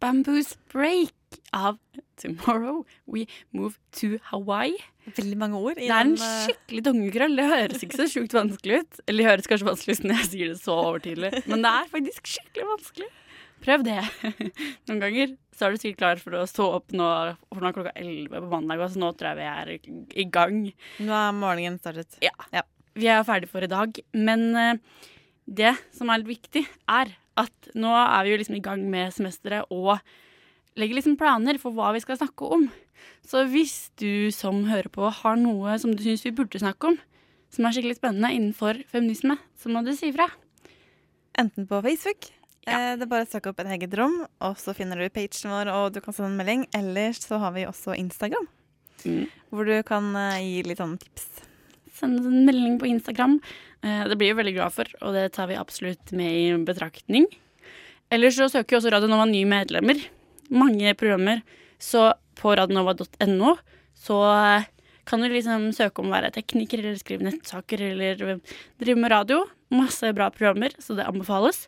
Bamboos 0.00 0.56
Break 0.72 1.12
av 1.52 1.76
Tomorrow 2.20 2.82
We 3.10 3.26
Move 3.56 3.76
to 4.00 4.18
Hawaii. 4.30 4.76
Veldig 5.16 5.38
mange 5.40 5.58
ord. 5.58 5.80
Det 5.80 5.88
er 5.88 6.04
en 6.04 6.18
skikkelig 6.20 6.84
tungekrøll. 6.86 7.38
Det 7.38 7.46
høres 7.48 7.84
ikke 7.86 8.02
så 8.02 8.08
sjukt 8.12 8.36
vanskelig 8.36 8.82
ut. 8.82 9.00
Eller 9.06 9.24
det 9.24 9.30
høres 9.30 9.50
kanskje 9.50 9.70
vanskelig 9.70 9.96
ut 9.96 10.06
når 10.06 10.20
jeg 10.20 10.30
sier 10.34 10.52
det 10.52 10.60
så 10.60 10.76
overtydelig, 10.84 11.32
men 11.50 11.64
det 11.64 11.72
er 11.80 11.90
faktisk 11.94 12.32
skikkelig 12.34 12.68
vanskelig. 12.74 13.10
Prøv 13.60 13.84
det. 13.84 13.98
Noen 14.88 15.00
ganger 15.02 15.32
så 15.56 15.66
er 15.66 15.74
du 15.74 15.80
sikkert 15.82 16.00
klar 16.00 16.20
for 16.22 16.38
å 16.38 16.46
stå 16.48 16.66
opp 16.78 16.94
nå, 16.96 17.06
for 17.50 17.60
nå 17.60 17.68
er 17.68 17.76
klokka 17.76 17.94
elleve 18.00 18.40
på 18.40 18.52
mandag, 18.54 18.84
så 18.88 19.02
nå 19.02 19.10
tror 19.12 19.34
jeg 19.34 19.40
vi 19.40 19.48
er 19.50 20.20
i 20.22 20.26
gang. 20.32 20.62
Nå 21.04 21.16
er 21.18 21.34
morgenen 21.36 21.80
startet. 21.82 22.16
Ja. 22.24 22.32
ja. 22.54 22.64
Vi 22.96 23.10
er 23.12 23.26
ferdig 23.28 23.50
for 23.52 23.64
i 23.64 23.70
dag. 23.70 24.00
Men 24.16 24.46
uh, 24.56 25.02
det 25.44 25.74
som 25.96 26.08
er 26.08 26.22
litt 26.22 26.32
viktig, 26.38 26.64
er 26.88 27.12
at 27.40 27.70
nå 27.78 27.92
er 27.92 28.24
vi 28.24 28.32
jo 28.32 28.40
liksom 28.40 28.56
i 28.58 28.64
gang 28.64 28.82
med 28.92 29.12
semesteret 29.16 29.68
og 29.74 29.98
legger 30.78 30.98
liksom 30.98 31.16
planer 31.20 31.58
for 31.62 31.74
hva 31.74 31.90
vi 31.96 32.02
skal 32.04 32.18
snakke 32.20 32.50
om. 32.58 32.68
Så 33.26 33.44
hvis 33.50 33.90
du 34.00 34.30
som 34.34 34.64
hører 34.68 34.90
på 34.92 35.08
har 35.22 35.38
noe 35.40 35.78
som 35.80 35.94
du 35.96 36.02
syns 36.04 36.24
vi 36.26 36.34
burde 36.36 36.60
snakke 36.60 36.92
om, 36.92 36.98
som 37.50 37.66
er 37.66 37.74
skikkelig 37.74 37.98
spennende 37.98 38.30
innenfor 38.36 38.82
feminisme, 38.92 39.34
så 39.58 39.72
må 39.72 39.82
du 39.86 39.90
si 39.96 40.12
ifra. 40.12 40.28
Enten 41.40 41.66
på 41.66 41.80
Facebook. 41.82 42.30
Ja. 42.68 42.94
Det 42.94 43.06
er 43.06 43.10
bare 43.10 43.26
å 43.26 43.30
søke 43.30 43.50
opp 43.50 43.62
et 43.62 43.70
eget 43.74 43.94
rom, 43.98 44.20
og 44.44 44.58
så 44.60 44.74
finner 44.76 45.00
du 45.00 45.08
pagen 45.10 45.50
vår, 45.50 45.70
og 45.72 45.94
du 45.94 46.00
kan 46.04 46.14
sende 46.14 46.30
en 46.30 46.38
melding. 46.38 46.66
Ellers 46.76 47.22
så 47.24 47.40
har 47.42 47.54
vi 47.56 47.64
også 47.66 47.96
Instagram, 47.96 48.46
mm. 49.02 49.24
hvor 49.50 49.66
du 49.66 49.78
kan 49.88 50.12
gi 50.38 50.60
litt 50.68 50.82
sånne 50.82 51.00
tips. 51.00 51.26
Send 51.96 52.20
en 52.20 52.44
melding 52.46 52.78
på 52.80 52.88
Instagram. 52.92 53.40
Det 53.80 54.16
blir 54.20 54.34
vi 54.34 54.38
veldig 54.42 54.54
glad 54.58 54.76
for, 54.76 54.92
og 55.00 55.16
det 55.16 55.30
tar 55.34 55.48
vi 55.50 55.58
absolutt 55.58 56.12
med 56.16 56.30
i 56.36 56.46
betraktning. 56.68 57.26
Ellers 58.12 58.36
så 58.38 58.50
søker 58.52 58.76
jo 58.76 58.82
også 58.82 58.92
Radio 58.92 59.10
Nova 59.10 59.26
nye 59.28 59.48
medlemmer. 59.48 59.98
Mange 60.50 60.94
programmer. 60.98 61.42
Så 61.80 62.10
på 62.40 62.54
radionova.no 62.56 63.56
så 63.96 64.20
kan 65.08 65.22
du 65.22 65.30
liksom 65.32 65.70
søke 65.74 66.02
om 66.02 66.10
å 66.10 66.14
være 66.14 66.32
tekniker 66.34 66.82
eller 66.82 66.98
skrive 67.00 67.26
nettsaker 67.26 67.82
eller 67.90 68.38
drive 68.80 68.98
med 69.00 69.12
radio. 69.12 69.42
Masse 69.74 70.12
bra 70.14 70.28
programmer, 70.34 70.74
så 70.82 70.96
det 70.98 71.08
anbefales 71.08 71.64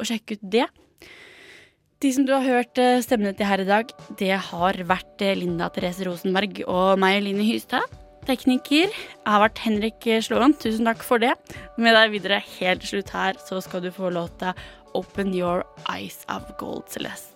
å 0.00 0.06
sjekke 0.06 0.38
ut 0.38 0.46
det. 0.56 0.66
De 2.00 2.10
som 2.16 2.24
du 2.24 2.32
har 2.32 2.46
hørt 2.46 2.80
stemmene 3.04 3.34
til 3.36 3.48
her 3.48 3.60
i 3.60 3.68
dag, 3.68 3.90
det 4.18 4.32
har 4.50 4.78
vært 4.88 5.20
Linda 5.36 5.68
Therese 5.74 6.06
Rosenberg 6.08 6.62
og 6.64 6.94
meg, 7.02 7.20
Line 7.26 7.44
Hystad. 7.44 7.98
Tekniker 8.28 8.92
har 9.26 9.42
vært 9.44 9.60
Henrik 9.64 10.06
Slåen. 10.24 10.54
Tusen 10.60 10.88
takk 10.88 11.04
for 11.04 11.22
det. 11.22 11.34
Med 11.80 11.96
deg 11.96 12.14
videre 12.16 12.42
helt 12.58 12.84
til 12.84 12.96
slutt 12.96 13.12
her 13.16 13.40
så 13.46 13.60
skal 13.64 13.84
du 13.84 13.90
få 13.92 14.12
låta 14.12 14.54
'Open 14.94 15.34
Your 15.34 15.64
Eyes 15.88 16.24
of 16.28 16.48
Gold 16.58 16.88
Celeste'. 16.88 17.29